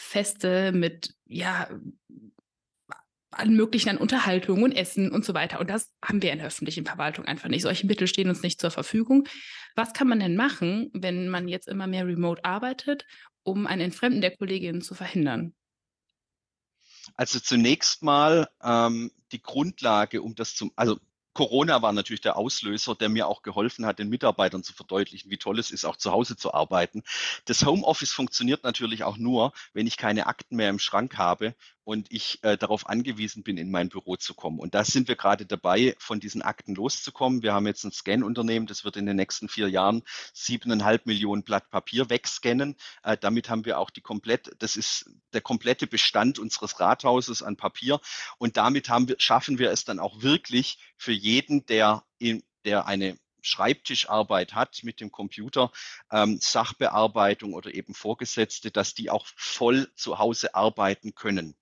Feste 0.00 0.70
mit, 0.70 1.12
ja, 1.26 1.68
allen 3.30 3.56
möglichen 3.56 3.90
an 3.90 3.98
Unterhaltung 3.98 4.62
und 4.62 4.72
Essen 4.72 5.10
und 5.10 5.24
so 5.24 5.34
weiter. 5.34 5.60
Und 5.60 5.68
das 5.68 5.92
haben 6.02 6.22
wir 6.22 6.32
in 6.32 6.38
der 6.38 6.46
öffentlichen 6.46 6.86
Verwaltung 6.86 7.24
einfach 7.24 7.48
nicht. 7.48 7.62
Solche 7.62 7.86
Mittel 7.86 8.06
stehen 8.06 8.28
uns 8.28 8.42
nicht 8.42 8.60
zur 8.60 8.70
Verfügung. 8.70 9.28
Was 9.74 9.92
kann 9.92 10.08
man 10.08 10.20
denn 10.20 10.36
machen, 10.36 10.90
wenn 10.94 11.28
man 11.28 11.48
jetzt 11.48 11.68
immer 11.68 11.86
mehr 11.86 12.06
remote 12.06 12.44
arbeitet, 12.44 13.06
um 13.42 13.66
ein 13.66 13.80
Entfremden 13.80 14.20
der 14.20 14.36
Kolleginnen 14.36 14.82
zu 14.82 14.94
verhindern? 14.94 15.52
Also 17.16 17.40
zunächst 17.40 18.02
mal 18.02 18.48
ähm, 18.62 19.10
die 19.32 19.42
Grundlage, 19.42 20.22
um 20.22 20.34
das 20.36 20.54
zu, 20.54 20.72
also 20.76 20.98
Corona 21.38 21.82
war 21.82 21.92
natürlich 21.92 22.20
der 22.20 22.36
Auslöser, 22.36 22.96
der 22.96 23.08
mir 23.08 23.28
auch 23.28 23.42
geholfen 23.42 23.86
hat, 23.86 24.00
den 24.00 24.08
Mitarbeitern 24.08 24.64
zu 24.64 24.72
verdeutlichen, 24.72 25.30
wie 25.30 25.36
toll 25.36 25.60
es 25.60 25.70
ist, 25.70 25.84
auch 25.84 25.94
zu 25.94 26.10
Hause 26.10 26.36
zu 26.36 26.52
arbeiten. 26.52 27.04
Das 27.44 27.64
Homeoffice 27.64 28.10
funktioniert 28.10 28.64
natürlich 28.64 29.04
auch 29.04 29.18
nur, 29.18 29.52
wenn 29.72 29.86
ich 29.86 29.96
keine 29.96 30.26
Akten 30.26 30.56
mehr 30.56 30.68
im 30.68 30.80
Schrank 30.80 31.16
habe 31.16 31.54
und 31.88 32.12
ich 32.12 32.44
äh, 32.44 32.58
darauf 32.58 32.86
angewiesen 32.86 33.42
bin, 33.42 33.56
in 33.56 33.70
mein 33.70 33.88
Büro 33.88 34.16
zu 34.16 34.34
kommen. 34.34 34.58
Und 34.58 34.74
da 34.74 34.84
sind 34.84 35.08
wir 35.08 35.16
gerade 35.16 35.46
dabei, 35.46 35.96
von 35.98 36.20
diesen 36.20 36.42
Akten 36.42 36.74
loszukommen. 36.74 37.42
Wir 37.42 37.54
haben 37.54 37.66
jetzt 37.66 37.82
ein 37.82 37.92
Scan-Unternehmen, 37.92 38.66
das 38.66 38.84
wird 38.84 38.98
in 38.98 39.06
den 39.06 39.16
nächsten 39.16 39.48
vier 39.48 39.70
Jahren 39.70 40.02
siebeneinhalb 40.34 41.06
Millionen 41.06 41.44
Blatt 41.44 41.70
Papier 41.70 42.10
wegscannen. 42.10 42.76
Äh, 43.02 43.16
damit 43.16 43.48
haben 43.48 43.64
wir 43.64 43.78
auch 43.78 43.88
die 43.88 44.02
komplett, 44.02 44.54
das 44.58 44.76
ist 44.76 45.10
der 45.32 45.40
komplette 45.40 45.86
Bestand 45.86 46.38
unseres 46.38 46.78
Rathauses 46.78 47.42
an 47.42 47.56
Papier. 47.56 48.00
Und 48.36 48.58
damit 48.58 48.90
haben 48.90 49.08
wir, 49.08 49.16
schaffen 49.18 49.58
wir 49.58 49.70
es 49.70 49.86
dann 49.86 49.98
auch 49.98 50.20
wirklich 50.20 50.76
für 50.98 51.12
jeden, 51.12 51.64
der 51.64 52.04
in, 52.18 52.42
der 52.66 52.86
eine 52.86 53.16
Schreibtischarbeit 53.40 54.54
hat 54.54 54.80
mit 54.82 55.00
dem 55.00 55.10
Computer, 55.10 55.70
ähm, 56.10 56.38
Sachbearbeitung 56.40 57.54
oder 57.54 57.74
eben 57.74 57.94
Vorgesetzte, 57.94 58.70
dass 58.70 58.94
die 58.94 59.10
auch 59.10 59.26
voll 59.36 59.90
zu 59.94 60.18
Hause 60.18 60.54
arbeiten 60.54 61.14
können. 61.14 61.56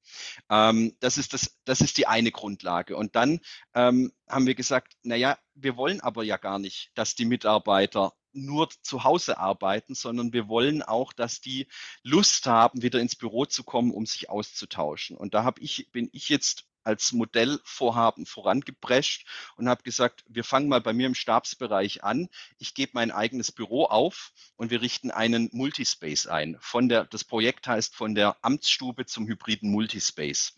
Ähm, 0.51 0.97
das, 1.01 1.19
ist 1.19 1.33
das, 1.33 1.59
das 1.65 1.81
ist 1.81 1.99
die 1.99 2.07
eine 2.07 2.33
Grundlage. 2.33 2.97
Und 2.97 3.17
dann 3.17 3.41
ähm, 3.75 4.13
haben 4.29 4.47
wir 4.47 4.55
gesagt, 4.55 4.95
naja, 5.03 5.39
wir 5.55 5.77
wollen 5.77 6.01
aber 6.01 6.23
ja 6.25 6.37
gar 6.37 6.59
nicht, 6.59 6.91
dass 6.95 7.15
die 7.15 7.25
Mitarbeiter 7.25 8.13
nur 8.37 8.69
zu 8.83 9.05
Hause 9.05 9.39
arbeiten, 9.39 9.95
sondern 9.95 10.33
wir 10.33 10.47
wollen 10.49 10.83
auch, 10.83 11.13
dass 11.13 11.41
die 11.41 11.67
Lust 12.03 12.47
haben, 12.47 12.83
wieder 12.83 13.01
ins 13.01 13.17
Büro 13.17 13.47
zu 13.47 13.65
kommen, 13.65 13.93
um 13.93 14.07
sich 14.07 14.29
auszutauschen. 14.29 15.17
Und 15.17 15.35
da 15.35 15.53
ich, 15.59 15.91
bin 15.91 16.11
ich 16.13 16.29
jetzt 16.29 16.67
als 16.87 17.13
Modellvorhaben 17.13 18.27
vorangeprescht 18.27 19.27
und 19.57 19.69
habe 19.69 19.83
gesagt, 19.83 20.25
wir 20.29 20.45
fangen 20.45 20.69
mal 20.69 20.81
bei 20.81 20.93
mir 20.93 21.07
im 21.07 21.15
Stabsbereich 21.15 22.05
an. 22.05 22.29
Ich 22.59 22.75
gebe 22.75 22.93
mein 22.95 23.11
eigenes 23.11 23.51
Büro 23.53 23.85
auf 23.85 24.33
und 24.57 24.71
wir 24.71 24.81
richten 24.81 25.11
einen 25.11 25.51
Multispace 25.53 26.29
ein. 26.29 26.57
Von 26.61 26.89
der, 26.89 27.05
das 27.05 27.25
Projekt 27.25 27.67
heißt 27.67 27.95
von 27.95 28.15
der 28.15 28.37
Amtsstube 28.43 29.07
zum 29.07 29.27
hybriden 29.27 29.71
Multispace. 29.71 30.55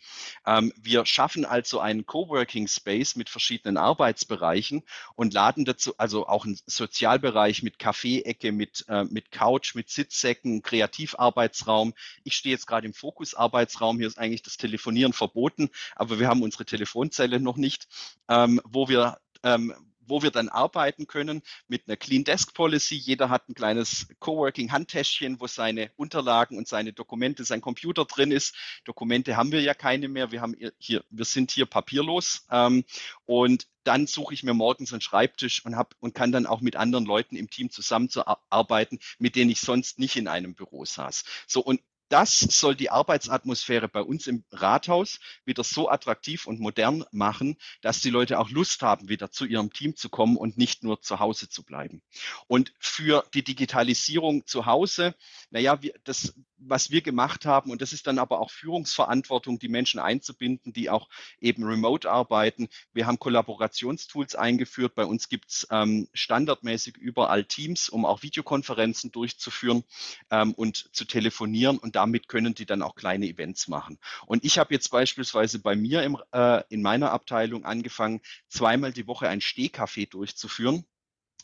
Ähm, 0.46 0.72
wir 0.76 1.06
schaffen 1.06 1.44
also 1.44 1.80
einen 1.80 2.04
Coworking 2.04 2.68
Space 2.68 3.16
mit 3.16 3.30
verschiedenen 3.30 3.76
Arbeitsbereichen 3.76 4.82
und 5.14 5.32
laden 5.32 5.64
dazu, 5.64 5.94
also 5.96 6.28
auch 6.28 6.44
einen 6.44 6.58
Sozialbereich 6.66 7.62
mit 7.62 7.78
Kaffeeecke, 7.78 8.52
mit, 8.52 8.84
äh, 8.88 9.04
mit 9.04 9.32
Couch, 9.32 9.74
mit 9.74 9.88
Sitzsäcken, 9.88 10.62
Kreativarbeitsraum. 10.62 11.94
Ich 12.24 12.36
stehe 12.36 12.54
jetzt 12.54 12.66
gerade 12.66 12.86
im 12.86 12.94
Fokusarbeitsraum. 12.94 13.98
Hier 13.98 14.06
ist 14.06 14.18
eigentlich 14.18 14.42
das 14.42 14.58
Telefonieren 14.58 15.12
verboten, 15.12 15.70
aber 15.96 16.17
wir 16.18 16.28
haben 16.28 16.42
unsere 16.42 16.64
Telefonzelle 16.64 17.40
noch 17.40 17.56
nicht, 17.56 17.88
ähm, 18.28 18.60
wo 18.64 18.88
wir 18.88 19.18
ähm, 19.42 19.74
wo 20.08 20.22
wir 20.22 20.30
dann 20.30 20.48
arbeiten 20.48 21.06
können 21.06 21.42
mit 21.68 21.86
einer 21.86 21.96
Clean 21.96 22.24
Desk 22.24 22.54
Policy. 22.54 22.96
Jeder 22.96 23.28
hat 23.28 23.48
ein 23.48 23.54
kleines 23.54 24.08
Coworking 24.18 24.72
Handtäschchen, 24.72 25.40
wo 25.40 25.46
seine 25.46 25.90
Unterlagen 25.96 26.56
und 26.56 26.66
seine 26.66 26.92
Dokumente, 26.92 27.44
sein 27.44 27.60
Computer 27.60 28.04
drin 28.04 28.30
ist. 28.30 28.54
Dokumente 28.84 29.36
haben 29.36 29.52
wir 29.52 29.60
ja 29.60 29.74
keine 29.74 30.08
mehr. 30.08 30.32
Wir 30.32 30.40
haben 30.40 30.54
hier, 30.78 31.04
wir 31.10 31.24
sind 31.24 31.50
hier 31.50 31.66
papierlos. 31.66 32.46
Ähm, 32.50 32.84
und 33.26 33.66
dann 33.84 34.06
suche 34.06 34.34
ich 34.34 34.42
mir 34.42 34.54
morgens 34.54 34.92
einen 34.92 35.00
Schreibtisch 35.00 35.64
und 35.64 35.76
hab, 35.76 35.94
und 36.00 36.14
kann 36.14 36.32
dann 36.32 36.46
auch 36.46 36.60
mit 36.60 36.76
anderen 36.76 37.04
Leuten 37.04 37.36
im 37.36 37.48
Team 37.48 37.70
zusammenzuarbeiten, 37.70 38.98
mit 39.18 39.36
denen 39.36 39.50
ich 39.50 39.60
sonst 39.60 39.98
nicht 39.98 40.16
in 40.16 40.28
einem 40.28 40.54
Büro 40.54 40.84
saß. 40.84 41.24
So 41.46 41.60
und 41.60 41.80
das 42.08 42.38
soll 42.38 42.74
die 42.74 42.90
Arbeitsatmosphäre 42.90 43.88
bei 43.88 44.00
uns 44.00 44.26
im 44.26 44.44
Rathaus 44.52 45.20
wieder 45.44 45.64
so 45.64 45.88
attraktiv 45.88 46.46
und 46.46 46.60
modern 46.60 47.04
machen, 47.12 47.56
dass 47.80 48.00
die 48.00 48.10
Leute 48.10 48.38
auch 48.38 48.50
Lust 48.50 48.82
haben, 48.82 49.08
wieder 49.08 49.30
zu 49.30 49.44
ihrem 49.44 49.72
Team 49.72 49.96
zu 49.96 50.08
kommen 50.08 50.36
und 50.36 50.56
nicht 50.56 50.82
nur 50.82 51.00
zu 51.02 51.18
Hause 51.18 51.48
zu 51.48 51.62
bleiben. 51.62 52.02
Und 52.46 52.72
für 52.78 53.24
die 53.34 53.44
Digitalisierung 53.44 54.46
zu 54.46 54.66
Hause, 54.66 55.14
naja, 55.50 55.82
wir, 55.82 55.94
das, 56.04 56.34
was 56.58 56.90
wir 56.90 57.00
gemacht 57.00 57.46
haben, 57.46 57.70
und 57.70 57.80
das 57.80 57.92
ist 57.92 58.06
dann 58.06 58.18
aber 58.18 58.40
auch 58.40 58.50
Führungsverantwortung, 58.50 59.58
die 59.58 59.68
Menschen 59.68 60.00
einzubinden, 60.00 60.72
die 60.72 60.90
auch 60.90 61.08
eben 61.40 61.64
remote 61.64 62.10
arbeiten. 62.10 62.68
Wir 62.92 63.06
haben 63.06 63.18
Kollaborationstools 63.18 64.34
eingeführt. 64.34 64.94
Bei 64.94 65.04
uns 65.04 65.28
gibt 65.28 65.50
es 65.50 65.66
ähm, 65.70 66.08
standardmäßig 66.12 66.96
überall 66.96 67.44
Teams, 67.44 67.88
um 67.88 68.04
auch 68.04 68.22
Videokonferenzen 68.22 69.10
durchzuführen 69.10 69.84
ähm, 70.30 70.52
und 70.54 70.94
zu 70.94 71.04
telefonieren. 71.04 71.78
Und 71.78 71.96
damit 71.96 72.28
können 72.28 72.54
die 72.54 72.66
dann 72.66 72.82
auch 72.82 72.94
kleine 72.94 73.26
Events 73.26 73.68
machen. 73.68 73.98
Und 74.26 74.44
ich 74.44 74.58
habe 74.58 74.74
jetzt 74.74 74.90
beispielsweise 74.90 75.60
bei 75.60 75.76
mir 75.76 76.02
im, 76.02 76.18
äh, 76.32 76.62
in 76.68 76.82
meiner 76.82 77.12
Abteilung 77.12 77.64
angefangen, 77.64 78.20
zweimal 78.48 78.92
die 78.92 79.06
Woche 79.06 79.28
ein 79.28 79.40
Stehkaffee 79.40 80.06
durchzuführen. 80.06 80.84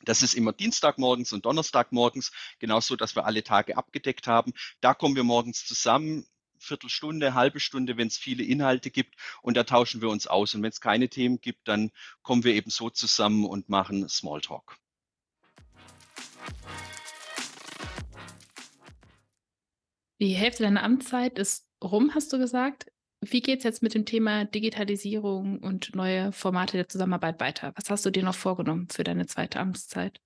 Das 0.05 0.23
ist 0.23 0.35
immer 0.35 0.53
Dienstagmorgens 0.53 1.33
und 1.33 1.45
Donnerstagmorgens, 1.45 2.33
genauso, 2.59 2.97
dass 2.97 3.17
wir 3.17 3.27
alle 3.27 3.43
Tage 3.43 3.77
abgedeckt 3.77 4.27
haben. 4.27 4.53
Da 4.81 4.95
kommen 4.95 5.17
wir 5.17 5.25
morgens 5.25 5.65
zusammen, 5.67 6.27
Viertelstunde, 6.59 7.35
halbe 7.35 7.61
Stunde, 7.61 7.97
wenn 7.97 8.09
es 8.09 8.17
viele 8.17 8.43
Inhalte 8.43 8.91
gibt 8.91 9.17
und 9.43 9.57
da 9.57 9.65
tauschen 9.65 10.01
wir 10.01 10.09
uns 10.09 10.27
aus. 10.27 10.55
Und 10.55 10.63
wenn 10.63 10.71
es 10.71 10.81
keine 10.81 11.09
Themen 11.09 11.41
gibt, 11.41 11.69
dann 11.69 11.91
kommen 12.23 12.45
wir 12.45 12.55
eben 12.55 12.71
so 12.71 12.91
zusammen 12.91 13.45
und 13.45 13.69
machen 13.69 14.09
Smalltalk. 14.09 14.79
Die 20.21 20.35
Hälfte 20.35 20.63
deiner 20.63 20.83
Amtszeit 20.83 21.39
ist 21.39 21.67
rum, 21.83 22.15
hast 22.15 22.33
du 22.33 22.39
gesagt. 22.39 22.91
Wie 23.31 23.41
geht 23.41 23.59
es 23.59 23.65
jetzt 23.65 23.83
mit 23.83 23.95
dem 23.95 24.07
Thema 24.07 24.45
Digitalisierung 24.45 25.59
und 25.59 25.95
neue 25.95 26.33
Formate 26.33 26.77
der 26.77 26.89
Zusammenarbeit 26.89 27.41
weiter? 27.41 27.73
Was 27.77 27.91
hast 27.91 28.05
du 28.07 28.11
dir 28.11 28.23
noch 28.23 28.35
vorgenommen 28.35 28.89
für 28.91 29.05
deine 29.05 29.27
zweite 29.27 29.61
Amtszeit? 29.61 30.21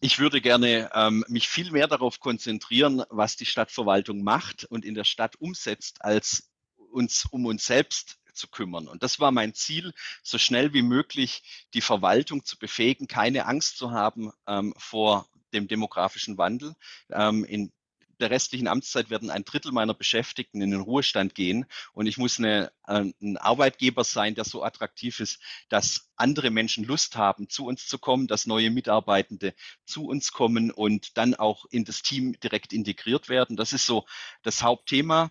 ich 0.00 0.18
würde 0.18 0.40
gerne 0.40 0.90
ähm, 0.94 1.24
mich 1.28 1.48
viel 1.48 1.70
mehr 1.70 1.86
darauf 1.86 2.20
konzentrieren, 2.20 3.02
was 3.08 3.36
die 3.36 3.46
Stadtverwaltung 3.46 4.22
macht 4.22 4.64
und 4.64 4.84
in 4.84 4.94
der 4.94 5.04
Stadt 5.04 5.36
umsetzt, 5.36 6.02
als 6.02 6.50
uns 6.90 7.26
um 7.30 7.46
uns 7.46 7.66
selbst 7.66 8.18
zu 8.32 8.48
kümmern. 8.48 8.88
Und 8.88 9.02
das 9.02 9.20
war 9.20 9.30
mein 9.30 9.54
Ziel, 9.54 9.92
so 10.22 10.38
schnell 10.38 10.74
wie 10.74 10.82
möglich 10.82 11.66
die 11.72 11.80
Verwaltung 11.80 12.44
zu 12.44 12.58
befähigen, 12.58 13.06
keine 13.06 13.46
Angst 13.46 13.78
zu 13.78 13.92
haben 13.92 14.30
ähm, 14.46 14.74
vor 14.76 15.28
dem 15.54 15.68
demografischen 15.68 16.36
Wandel. 16.36 16.74
Ähm, 17.10 17.44
in 17.44 17.72
der 18.20 18.30
restlichen 18.30 18.68
Amtszeit 18.68 19.10
werden 19.10 19.30
ein 19.30 19.44
Drittel 19.44 19.72
meiner 19.72 19.94
Beschäftigten 19.94 20.60
in 20.62 20.70
den 20.70 20.80
Ruhestand 20.80 21.34
gehen 21.34 21.66
und 21.92 22.06
ich 22.06 22.18
muss 22.18 22.38
eine, 22.38 22.72
äh, 22.86 23.04
ein 23.20 23.36
Arbeitgeber 23.36 24.04
sein, 24.04 24.34
der 24.34 24.44
so 24.44 24.62
attraktiv 24.62 25.20
ist, 25.20 25.40
dass 25.68 26.10
andere 26.16 26.50
Menschen 26.50 26.84
Lust 26.84 27.16
haben, 27.16 27.48
zu 27.48 27.66
uns 27.66 27.86
zu 27.86 27.98
kommen, 27.98 28.26
dass 28.26 28.46
neue 28.46 28.70
Mitarbeitende 28.70 29.54
zu 29.84 30.06
uns 30.06 30.32
kommen 30.32 30.70
und 30.70 31.16
dann 31.16 31.34
auch 31.34 31.66
in 31.70 31.84
das 31.84 32.02
Team 32.02 32.38
direkt 32.40 32.72
integriert 32.72 33.28
werden. 33.28 33.56
Das 33.56 33.72
ist 33.72 33.86
so 33.86 34.06
das 34.42 34.62
Hauptthema 34.62 35.30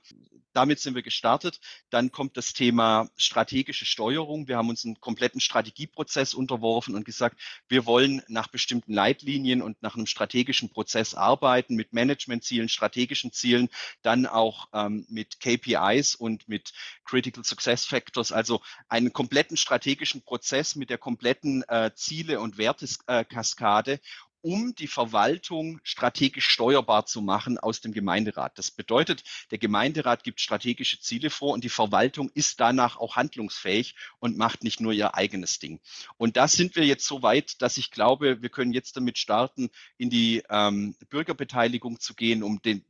damit 0.56 0.80
sind 0.80 0.96
wir 0.96 1.02
gestartet. 1.02 1.60
Dann 1.90 2.12
kommt 2.12 2.38
das 2.38 2.54
Thema 2.54 3.10
strategische 3.18 3.86
Steuerung. 3.86 4.48
Wir 4.48 4.58
haben 4.58 4.70
uns 4.70 4.86
einen 4.86 5.00
kompletten 5.00 5.42
Strategieprozess 5.42 6.34
unterworfen 6.34 6.96
und 6.96 7.06
gesagt, 7.06 7.40
wir 7.68 7.86
wollen 7.86 8.22
nach 8.28 8.48
bestimmten 8.48 8.94
Leitlinien 8.94 9.62
und 9.62 9.82
nach 9.82 9.96
einem 9.96 10.06
strategischen 10.06 10.70
Prozess 10.70 11.14
arbeiten, 11.14 11.76
mit 11.76 11.94
Managementzielen, 11.94 12.70
strategischen 12.70 13.32
Zielen, 13.32 13.70
dann 14.02 14.26
auch 14.26 14.70
ähm, 14.74 15.06
mit 15.10 15.40
KPIs 15.40 16.16
und 16.16 16.48
mit 16.48 16.74
Critical 17.04 17.44
Success 17.44 17.86
Factors, 17.86 18.32
also 18.32 18.62
einen 18.88 19.14
kompletten 19.14 19.58
strategischen 19.58 20.22
Prozess 20.22 20.76
mit 20.76 20.90
der 20.90 20.98
kompletten 20.98 21.64
äh, 21.68 21.92
Ziele- 21.96 22.40
und 22.40 22.58
Werteskaskade 22.58 24.00
um 24.46 24.76
die 24.76 24.86
Verwaltung 24.86 25.80
strategisch 25.82 26.48
steuerbar 26.48 27.08
zu 27.08 27.24
machen 27.24 27.58
aus 27.58 27.82
dem 27.82 27.94
Gemeinderat. 27.94 28.60
Das 28.60 28.70
bedeutet, 28.70 29.24
der 29.50 29.58
Gemeinderat 29.58 30.24
gibt 30.24 30.40
strategische 30.40 31.00
Ziele 31.00 31.32
vor 31.32 31.54
und 31.54 31.64
die 31.64 31.70
Verwaltung 31.70 32.30
ist 32.36 32.60
danach 32.60 32.98
auch 32.98 33.16
handlungsfähig 33.16 33.96
und 34.20 34.38
macht 34.38 34.64
nicht 34.64 34.80
nur 34.80 34.94
ihr 34.94 35.16
eigenes 35.16 35.58
Ding. 35.58 35.80
Und 36.18 36.38
da 36.38 36.48
sind 36.48 36.76
wir 36.76 36.86
jetzt 36.86 37.08
so 37.08 37.24
weit, 37.24 37.60
dass 37.64 37.78
ich 37.78 37.90
glaube, 37.90 38.44
wir 38.44 38.50
können 38.50 38.72
jetzt 38.72 38.96
damit 38.98 39.18
starten, 39.18 39.72
in 39.98 40.12
die 40.12 40.44
ähm, 40.48 40.96
Bürgerbeteiligung 41.10 42.00
zu 42.00 42.14
gehen, 42.14 42.44
um 42.44 42.62
den, 42.62 42.86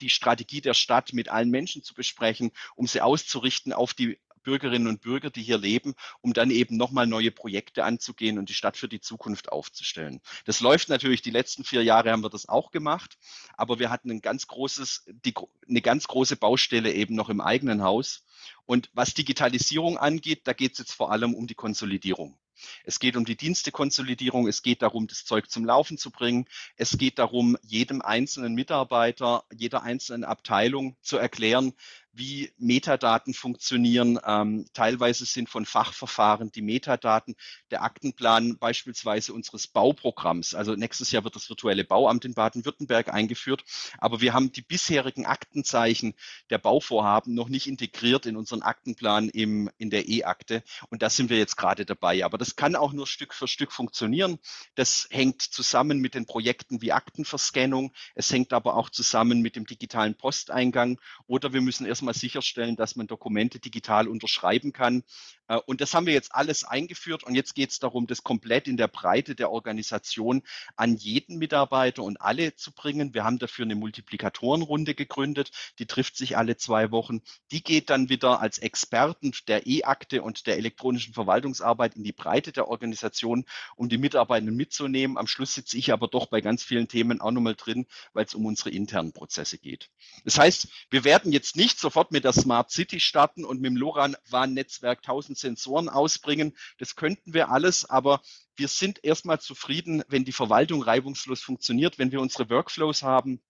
die 0.00 0.10
Strategie 0.10 0.60
der 0.60 0.74
Stadt 0.74 1.12
mit 1.12 1.28
allen 1.28 1.50
Menschen 1.50 1.82
zu 1.82 1.92
besprechen, 1.92 2.52
um 2.76 2.86
sie 2.86 3.00
auszurichten 3.00 3.72
auf 3.72 3.94
die 3.94 4.20
Bürgerinnen 4.42 4.88
und 4.88 5.00
Bürger, 5.00 5.30
die 5.30 5.42
hier 5.42 5.58
leben, 5.58 5.94
um 6.20 6.32
dann 6.32 6.50
eben 6.50 6.76
nochmal 6.76 7.06
neue 7.06 7.30
Projekte 7.30 7.84
anzugehen 7.84 8.38
und 8.38 8.48
die 8.48 8.54
Stadt 8.54 8.76
für 8.76 8.88
die 8.88 9.00
Zukunft 9.00 9.52
aufzustellen. 9.52 10.20
Das 10.44 10.60
läuft 10.60 10.88
natürlich, 10.88 11.22
die 11.22 11.30
letzten 11.30 11.64
vier 11.64 11.82
Jahre 11.82 12.10
haben 12.10 12.22
wir 12.22 12.30
das 12.30 12.48
auch 12.48 12.70
gemacht, 12.70 13.18
aber 13.56 13.78
wir 13.78 13.90
hatten 13.90 14.10
ein 14.10 14.20
ganz 14.20 14.46
großes, 14.46 15.04
die, 15.24 15.34
eine 15.68 15.82
ganz 15.82 16.06
große 16.06 16.36
Baustelle 16.36 16.92
eben 16.92 17.14
noch 17.14 17.28
im 17.28 17.40
eigenen 17.40 17.82
Haus. 17.82 18.24
Und 18.66 18.90
was 18.94 19.14
Digitalisierung 19.14 19.98
angeht, 19.98 20.42
da 20.44 20.52
geht 20.52 20.72
es 20.72 20.78
jetzt 20.78 20.92
vor 20.92 21.12
allem 21.12 21.34
um 21.34 21.46
die 21.46 21.54
Konsolidierung. 21.54 22.38
Es 22.84 22.98
geht 23.00 23.16
um 23.16 23.24
die 23.24 23.36
Dienstekonsolidierung, 23.36 24.46
es 24.46 24.62
geht 24.62 24.82
darum, 24.82 25.06
das 25.06 25.24
Zeug 25.24 25.50
zum 25.50 25.64
Laufen 25.64 25.98
zu 25.98 26.10
bringen, 26.10 26.46
es 26.76 26.98
geht 26.98 27.18
darum, 27.18 27.56
jedem 27.62 28.02
einzelnen 28.02 28.54
Mitarbeiter, 28.54 29.44
jeder 29.52 29.82
einzelnen 29.82 30.24
Abteilung 30.24 30.96
zu 31.00 31.16
erklären, 31.16 31.72
wie 32.12 32.52
Metadaten 32.58 33.34
funktionieren. 33.34 34.18
Ähm, 34.24 34.66
teilweise 34.72 35.24
sind 35.24 35.48
von 35.48 35.64
Fachverfahren 35.64 36.50
die 36.50 36.62
Metadaten 36.62 37.36
der 37.70 37.82
Aktenplan 37.82 38.58
beispielsweise 38.58 39.32
unseres 39.32 39.68
Bauprogramms. 39.68 40.54
Also 40.54 40.74
nächstes 40.74 41.12
Jahr 41.12 41.24
wird 41.24 41.36
das 41.36 41.48
virtuelle 41.48 41.84
Bauamt 41.84 42.24
in 42.24 42.34
Baden-Württemberg 42.34 43.12
eingeführt. 43.12 43.64
Aber 43.98 44.20
wir 44.20 44.34
haben 44.34 44.52
die 44.52 44.62
bisherigen 44.62 45.24
Aktenzeichen 45.24 46.14
der 46.50 46.58
Bauvorhaben 46.58 47.34
noch 47.34 47.48
nicht 47.48 47.66
integriert 47.66 48.26
in 48.26 48.36
unseren 48.36 48.62
Aktenplan 48.62 49.28
im, 49.28 49.70
in 49.78 49.90
der 49.90 50.08
E-Akte. 50.08 50.62
Und 50.88 51.02
da 51.02 51.10
sind 51.10 51.30
wir 51.30 51.38
jetzt 51.38 51.56
gerade 51.56 51.86
dabei. 51.86 52.24
Aber 52.24 52.38
das 52.38 52.56
kann 52.56 52.74
auch 52.74 52.92
nur 52.92 53.06
Stück 53.06 53.34
für 53.34 53.46
Stück 53.46 53.72
funktionieren. 53.72 54.38
Das 54.74 55.06
hängt 55.10 55.42
zusammen 55.42 56.00
mit 56.00 56.14
den 56.14 56.26
Projekten 56.26 56.82
wie 56.82 56.92
Aktenverscannung. 56.92 57.92
Es 58.14 58.32
hängt 58.32 58.52
aber 58.52 58.74
auch 58.74 58.90
zusammen 58.90 59.40
mit 59.40 59.54
dem 59.54 59.66
digitalen 59.66 60.16
Posteingang. 60.16 61.00
Oder 61.26 61.52
wir 61.52 61.60
müssen 61.60 61.86
erst 61.86 61.99
erstmal 62.00 62.14
sicherstellen, 62.14 62.76
dass 62.76 62.96
man 62.96 63.06
Dokumente 63.06 63.60
digital 63.60 64.08
unterschreiben 64.08 64.72
kann. 64.72 65.02
Äh, 65.50 65.56
und 65.66 65.80
das 65.80 65.92
haben 65.92 66.06
wir 66.06 66.14
jetzt 66.14 66.34
alles 66.34 66.64
eingeführt 66.64 67.24
und 67.24 67.34
jetzt 67.34 67.54
geht 67.54 67.70
es 67.70 67.78
darum, 67.78 68.06
das 68.06 68.22
komplett 68.22 68.68
in 68.68 68.76
der 68.76 68.88
Breite 68.88 69.34
der 69.34 69.50
Organisation 69.50 70.42
an 70.76 70.96
jeden 70.96 71.38
Mitarbeiter 71.38 72.02
und 72.04 72.20
alle 72.20 72.54
zu 72.54 72.72
bringen. 72.72 73.12
Wir 73.12 73.24
haben 73.24 73.38
dafür 73.38 73.64
eine 73.64 73.74
Multiplikatorenrunde 73.74 74.94
gegründet, 74.94 75.50
die 75.78 75.86
trifft 75.86 76.16
sich 76.16 76.36
alle 76.36 76.56
zwei 76.56 76.90
Wochen. 76.92 77.20
Die 77.50 77.62
geht 77.62 77.90
dann 77.90 78.08
wieder 78.08 78.40
als 78.40 78.58
Experten 78.58 79.32
der 79.48 79.66
E-Akte 79.66 80.22
und 80.22 80.46
der 80.46 80.56
elektronischen 80.56 81.14
Verwaltungsarbeit 81.14 81.96
in 81.96 82.04
die 82.04 82.12
Breite 82.12 82.52
der 82.52 82.68
Organisation, 82.68 83.44
um 83.76 83.88
die 83.88 83.98
Mitarbeitenden 83.98 84.56
mitzunehmen. 84.56 85.18
Am 85.18 85.26
Schluss 85.26 85.54
sitze 85.54 85.76
ich 85.76 85.92
aber 85.92 86.06
doch 86.06 86.26
bei 86.26 86.40
ganz 86.40 86.62
vielen 86.62 86.86
Themen 86.86 87.20
auch 87.20 87.32
nochmal 87.32 87.56
drin, 87.56 87.86
weil 88.12 88.24
es 88.24 88.34
um 88.34 88.46
unsere 88.46 88.70
internen 88.70 89.12
Prozesse 89.12 89.58
geht. 89.58 89.90
Das 90.24 90.38
heißt, 90.38 90.68
wir 90.90 91.04
werden 91.04 91.32
jetzt 91.32 91.56
nicht 91.56 91.80
sofort 91.80 92.12
mit 92.12 92.24
der 92.24 92.32
Smart 92.32 92.70
City 92.70 93.00
starten 93.00 93.44
und 93.44 93.60
mit 93.60 93.70
dem 93.70 93.76
LoRaWAN-Netzwerk 93.76 94.98
1000 94.98 95.39
Sensoren 95.40 95.88
ausbringen. 95.88 96.56
Das 96.78 96.96
könnten 96.96 97.34
wir 97.34 97.50
alles, 97.50 97.88
aber 97.88 98.22
wir 98.56 98.68
sind 98.68 99.02
erstmal 99.04 99.40
zufrieden, 99.40 100.02
wenn 100.08 100.24
die 100.24 100.32
Verwaltung 100.32 100.82
reibungslos 100.82 101.42
funktioniert, 101.42 101.98
wenn 101.98 102.12
wir 102.12 102.20
unsere 102.20 102.50
Workflows 102.50 103.02
haben, 103.02 103.40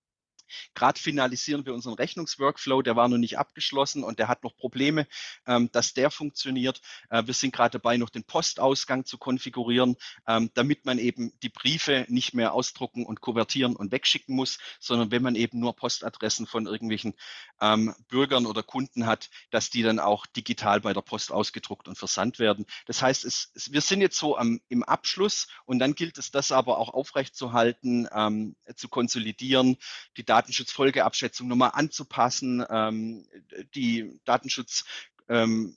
Gerade 0.74 1.00
finalisieren 1.00 1.66
wir 1.66 1.74
unseren 1.74 1.94
Rechnungsworkflow, 1.94 2.82
der 2.82 2.96
war 2.96 3.08
noch 3.08 3.18
nicht 3.18 3.38
abgeschlossen 3.38 4.04
und 4.04 4.18
der 4.18 4.28
hat 4.28 4.42
noch 4.42 4.56
Probleme, 4.56 5.06
ähm, 5.46 5.70
dass 5.72 5.94
der 5.94 6.10
funktioniert. 6.10 6.80
Äh, 7.10 7.26
wir 7.26 7.34
sind 7.34 7.54
gerade 7.54 7.78
dabei, 7.78 7.96
noch 7.96 8.10
den 8.10 8.24
Postausgang 8.24 9.04
zu 9.04 9.18
konfigurieren, 9.18 9.96
ähm, 10.26 10.50
damit 10.54 10.84
man 10.84 10.98
eben 10.98 11.32
die 11.42 11.48
Briefe 11.48 12.06
nicht 12.08 12.34
mehr 12.34 12.52
ausdrucken 12.52 13.06
und 13.06 13.20
kuvertieren 13.20 13.76
und 13.76 13.92
wegschicken 13.92 14.34
muss, 14.34 14.58
sondern 14.78 15.10
wenn 15.10 15.22
man 15.22 15.34
eben 15.34 15.60
nur 15.60 15.76
Postadressen 15.76 16.46
von 16.46 16.66
irgendwelchen 16.66 17.14
ähm, 17.60 17.94
Bürgern 18.08 18.46
oder 18.46 18.62
Kunden 18.62 19.06
hat, 19.06 19.30
dass 19.50 19.70
die 19.70 19.82
dann 19.82 19.98
auch 19.98 20.26
digital 20.26 20.80
bei 20.80 20.92
der 20.92 21.02
Post 21.02 21.32
ausgedruckt 21.32 21.88
und 21.88 21.98
versandt 21.98 22.38
werden. 22.38 22.66
Das 22.86 23.02
heißt, 23.02 23.24
es, 23.24 23.50
es, 23.54 23.72
wir 23.72 23.80
sind 23.80 24.00
jetzt 24.00 24.18
so 24.18 24.36
am, 24.36 24.60
im 24.68 24.82
Abschluss 24.82 25.48
und 25.66 25.78
dann 25.78 25.94
gilt 25.94 26.18
es, 26.18 26.30
das 26.30 26.52
aber 26.52 26.78
auch 26.78 26.88
aufrechtzuerhalten, 26.88 28.08
ähm, 28.12 28.56
zu 28.76 28.88
konsolidieren, 28.88 29.76
die 30.16 30.24
Daten 30.24 30.39
Datenschutzfolgeabschätzung 30.40 31.48
nochmal 31.48 31.72
anzupassen, 31.74 32.64
ähm, 32.70 33.26
die 33.74 34.18
Datenschutz 34.24 34.84
ähm, 35.28 35.76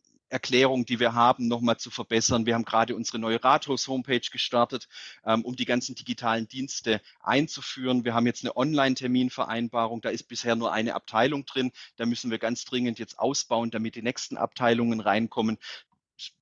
die 0.87 0.99
wir 0.99 1.13
haben, 1.13 1.47
nochmal 1.47 1.77
zu 1.77 1.91
verbessern. 1.91 2.47
Wir 2.47 2.55
haben 2.55 2.65
gerade 2.65 2.95
unsere 2.95 3.19
neue 3.19 3.43
Rathaus-Homepage 3.43 4.27
gestartet, 4.31 4.87
ähm, 5.25 5.45
um 5.45 5.55
die 5.55 5.65
ganzen 5.65 5.93
digitalen 5.93 6.47
Dienste 6.47 7.01
einzuführen. 7.19 8.03
Wir 8.03 8.15
haben 8.15 8.25
jetzt 8.25 8.43
eine 8.43 8.57
Online-Terminvereinbarung. 8.57 10.01
Da 10.01 10.09
ist 10.09 10.23
bisher 10.23 10.55
nur 10.55 10.73
eine 10.73 10.95
Abteilung 10.95 11.45
drin. 11.45 11.71
Da 11.97 12.07
müssen 12.07 12.31
wir 12.31 12.39
ganz 12.39 12.65
dringend 12.65 12.97
jetzt 12.97 13.19
ausbauen, 13.19 13.69
damit 13.69 13.93
die 13.95 14.01
nächsten 14.01 14.37
Abteilungen 14.37 15.01
reinkommen. 15.01 15.59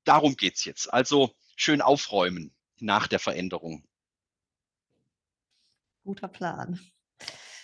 Darum 0.06 0.38
geht 0.38 0.56
es 0.56 0.64
jetzt. 0.64 0.94
Also 0.94 1.36
schön 1.58 1.82
aufräumen 1.82 2.54
nach 2.80 3.08
der 3.08 3.20
Veränderung. 3.20 3.84
Guter 6.06 6.30
Plan. 6.30 6.80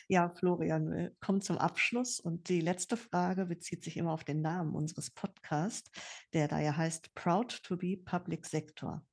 Ja, 0.09 0.29
Florian, 0.29 0.89
wir 0.89 1.11
kommen 1.19 1.41
zum 1.41 1.57
Abschluss 1.57 2.21
und 2.21 2.47
die 2.47 2.61
letzte 2.61 2.95
Frage 2.95 3.47
bezieht 3.47 3.83
sich 3.83 3.97
immer 3.97 4.13
auf 4.13 4.23
den 4.23 4.41
Namen 4.41 4.73
unseres 4.73 5.11
Podcasts, 5.11 5.91
der 6.31 6.47
da 6.47 6.61
ja 6.61 6.77
heißt 6.77 7.13
Proud 7.13 7.61
to 7.63 7.75
be 7.75 7.97
Public 7.97 8.45
Sector. 8.45 9.05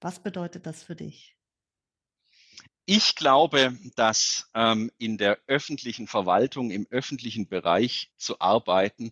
Was 0.00 0.22
bedeutet 0.22 0.64
das 0.64 0.84
für 0.84 0.94
dich? 0.94 1.36
Ich 2.84 3.16
glaube, 3.16 3.76
dass 3.96 4.48
ähm, 4.54 4.92
in 4.98 5.18
der 5.18 5.40
öffentlichen 5.48 6.06
Verwaltung, 6.06 6.70
im 6.70 6.86
öffentlichen 6.90 7.48
Bereich 7.48 8.12
zu 8.16 8.38
arbeiten, 8.38 9.10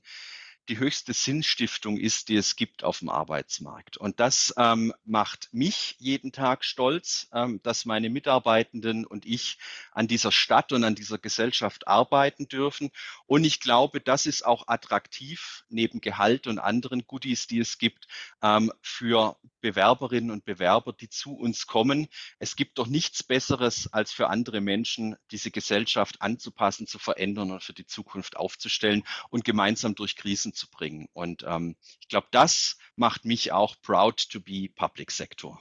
die 0.69 0.79
höchste 0.79 1.13
Sinnstiftung 1.13 1.99
ist, 1.99 2.29
die 2.29 2.37
es 2.37 2.57
gibt 2.57 2.85
auf 2.85 3.01
dem 3.01 3.11
Arbeitsmarkt. 3.11 3.97
Und 3.97 4.21
das 4.21 4.55
ähm, 4.57 4.95
macht 5.05 5.49
mich 5.53 5.97
jeden 5.99 6.33
Tag 6.33 6.65
stolz, 6.65 7.29
ähm, 7.33 7.61
dass 7.63 7.85
meine 7.85 8.09
Mitarbeitenden 8.09 9.05
und 9.05 9.27
ich 9.27 9.59
an 9.93 10.09
dieser 10.09 10.33
Stadt 10.33 10.73
und 10.73 10.85
an 10.85 10.95
dieser 10.95 11.19
Gesellschaft 11.19 11.87
arbeiten 11.87 12.49
dürfen. 12.49 12.91
Und 13.27 13.45
ich 13.45 13.61
glaube, 13.61 14.01
das 14.01 14.27
ist 14.27 14.45
auch 14.45 14.69
attraktiv 14.69 15.65
neben 15.69 16.01
Gehalt 16.01 16.47
und 16.47 16.59
anderen 16.59 17.07
Goodies, 17.07 17.47
die 17.47 17.59
es 17.59 17.79
gibt, 17.79 18.07
ähm, 18.43 18.73
für 18.81 19.37
Bewerberinnen 19.61 20.31
und 20.31 20.45
Bewerber, 20.45 20.93
die 20.93 21.09
zu 21.09 21.35
uns 21.35 21.67
kommen. 21.67 22.09
Es 22.39 22.57
gibt 22.57 22.79
doch 22.79 22.87
nichts 22.87 23.23
Besseres, 23.23 23.93
als 23.93 24.13
für 24.13 24.29
andere 24.29 24.61
Menschen 24.61 25.17
diese 25.31 25.51
Gesellschaft 25.51 26.23
anzupassen, 26.23 26.87
zu 26.87 26.99
verändern 26.99 27.51
und 27.51 27.63
für 27.63 27.73
die 27.73 27.87
Zukunft 27.87 28.37
aufzustellen 28.37 29.05
und 29.31 29.45
gemeinsam 29.45 29.95
durch 29.95 30.17
Krisen 30.17 30.54
zu 30.55 30.71
bringen. 30.71 31.09
Und 31.13 31.45
ähm, 31.47 31.77
ich 32.01 32.09
glaube, 32.09 32.29
das 32.31 32.79
macht 32.97 33.25
mich 33.25 33.53
auch 33.53 33.77
proud 33.83 34.29
to 34.31 34.41
be 34.41 34.69
Public 34.75 35.11
Sector. 35.11 35.61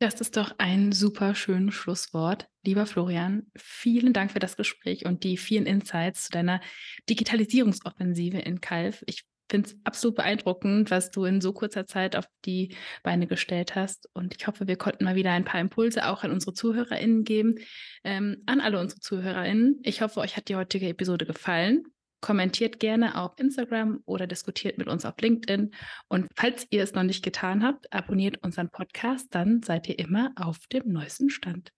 Das 0.00 0.20
ist 0.20 0.36
doch 0.36 0.54
ein 0.58 0.92
super 0.92 1.34
schönes 1.34 1.74
Schlusswort. 1.74 2.48
Lieber 2.64 2.84
Florian, 2.84 3.46
vielen 3.56 4.12
Dank 4.12 4.32
für 4.32 4.38
das 4.38 4.56
Gespräch 4.56 5.06
und 5.06 5.24
die 5.24 5.36
vielen 5.36 5.66
Insights 5.66 6.24
zu 6.24 6.32
deiner 6.32 6.60
Digitalisierungsoffensive 7.08 8.38
in 8.38 8.60
Calv. 8.60 9.02
Ich 9.06 9.24
finde 9.50 9.70
es 9.70 9.76
absolut 9.84 10.16
beeindruckend, 10.16 10.90
was 10.90 11.10
du 11.10 11.24
in 11.24 11.40
so 11.40 11.52
kurzer 11.52 11.86
Zeit 11.86 12.16
auf 12.16 12.26
die 12.44 12.74
Beine 13.02 13.26
gestellt 13.26 13.76
hast. 13.76 14.08
Und 14.14 14.34
ich 14.36 14.46
hoffe, 14.46 14.66
wir 14.66 14.76
konnten 14.76 15.04
mal 15.04 15.14
wieder 15.14 15.32
ein 15.32 15.44
paar 15.44 15.60
Impulse 15.60 16.06
auch 16.08 16.24
an 16.24 16.32
unsere 16.32 16.54
ZuhörerInnen 16.54 17.24
geben, 17.24 17.54
ähm, 18.02 18.42
an 18.46 18.60
alle 18.60 18.80
unsere 18.80 19.00
ZuhörerInnen. 19.00 19.80
Ich 19.84 20.02
hoffe, 20.02 20.20
euch 20.20 20.36
hat 20.36 20.48
die 20.48 20.56
heutige 20.56 20.88
Episode 20.88 21.24
gefallen. 21.24 21.84
Kommentiert 22.24 22.80
gerne 22.80 23.20
auf 23.20 23.38
Instagram 23.38 24.02
oder 24.06 24.26
diskutiert 24.26 24.78
mit 24.78 24.88
uns 24.88 25.04
auf 25.04 25.12
LinkedIn. 25.20 25.74
Und 26.08 26.26
falls 26.34 26.66
ihr 26.70 26.82
es 26.82 26.94
noch 26.94 27.02
nicht 27.02 27.22
getan 27.22 27.62
habt, 27.62 27.92
abonniert 27.92 28.42
unseren 28.42 28.70
Podcast, 28.70 29.26
dann 29.34 29.62
seid 29.62 29.90
ihr 29.90 29.98
immer 29.98 30.32
auf 30.36 30.66
dem 30.68 30.90
neuesten 30.90 31.28
Stand. 31.28 31.70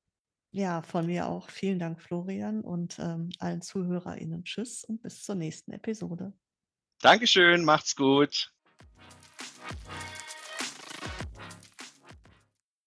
Ja, 0.52 0.82
von 0.82 1.06
mir 1.06 1.26
auch. 1.26 1.50
Vielen 1.50 1.80
Dank, 1.80 2.00
Florian, 2.00 2.60
und 2.60 2.96
ähm, 3.00 3.30
allen 3.40 3.60
ZuhörerInnen. 3.60 4.44
Tschüss 4.44 4.84
und 4.84 5.02
bis 5.02 5.24
zur 5.24 5.34
nächsten 5.34 5.72
Episode. 5.72 6.32
Dankeschön, 7.00 7.64
macht's 7.64 7.96
gut. 7.96 8.52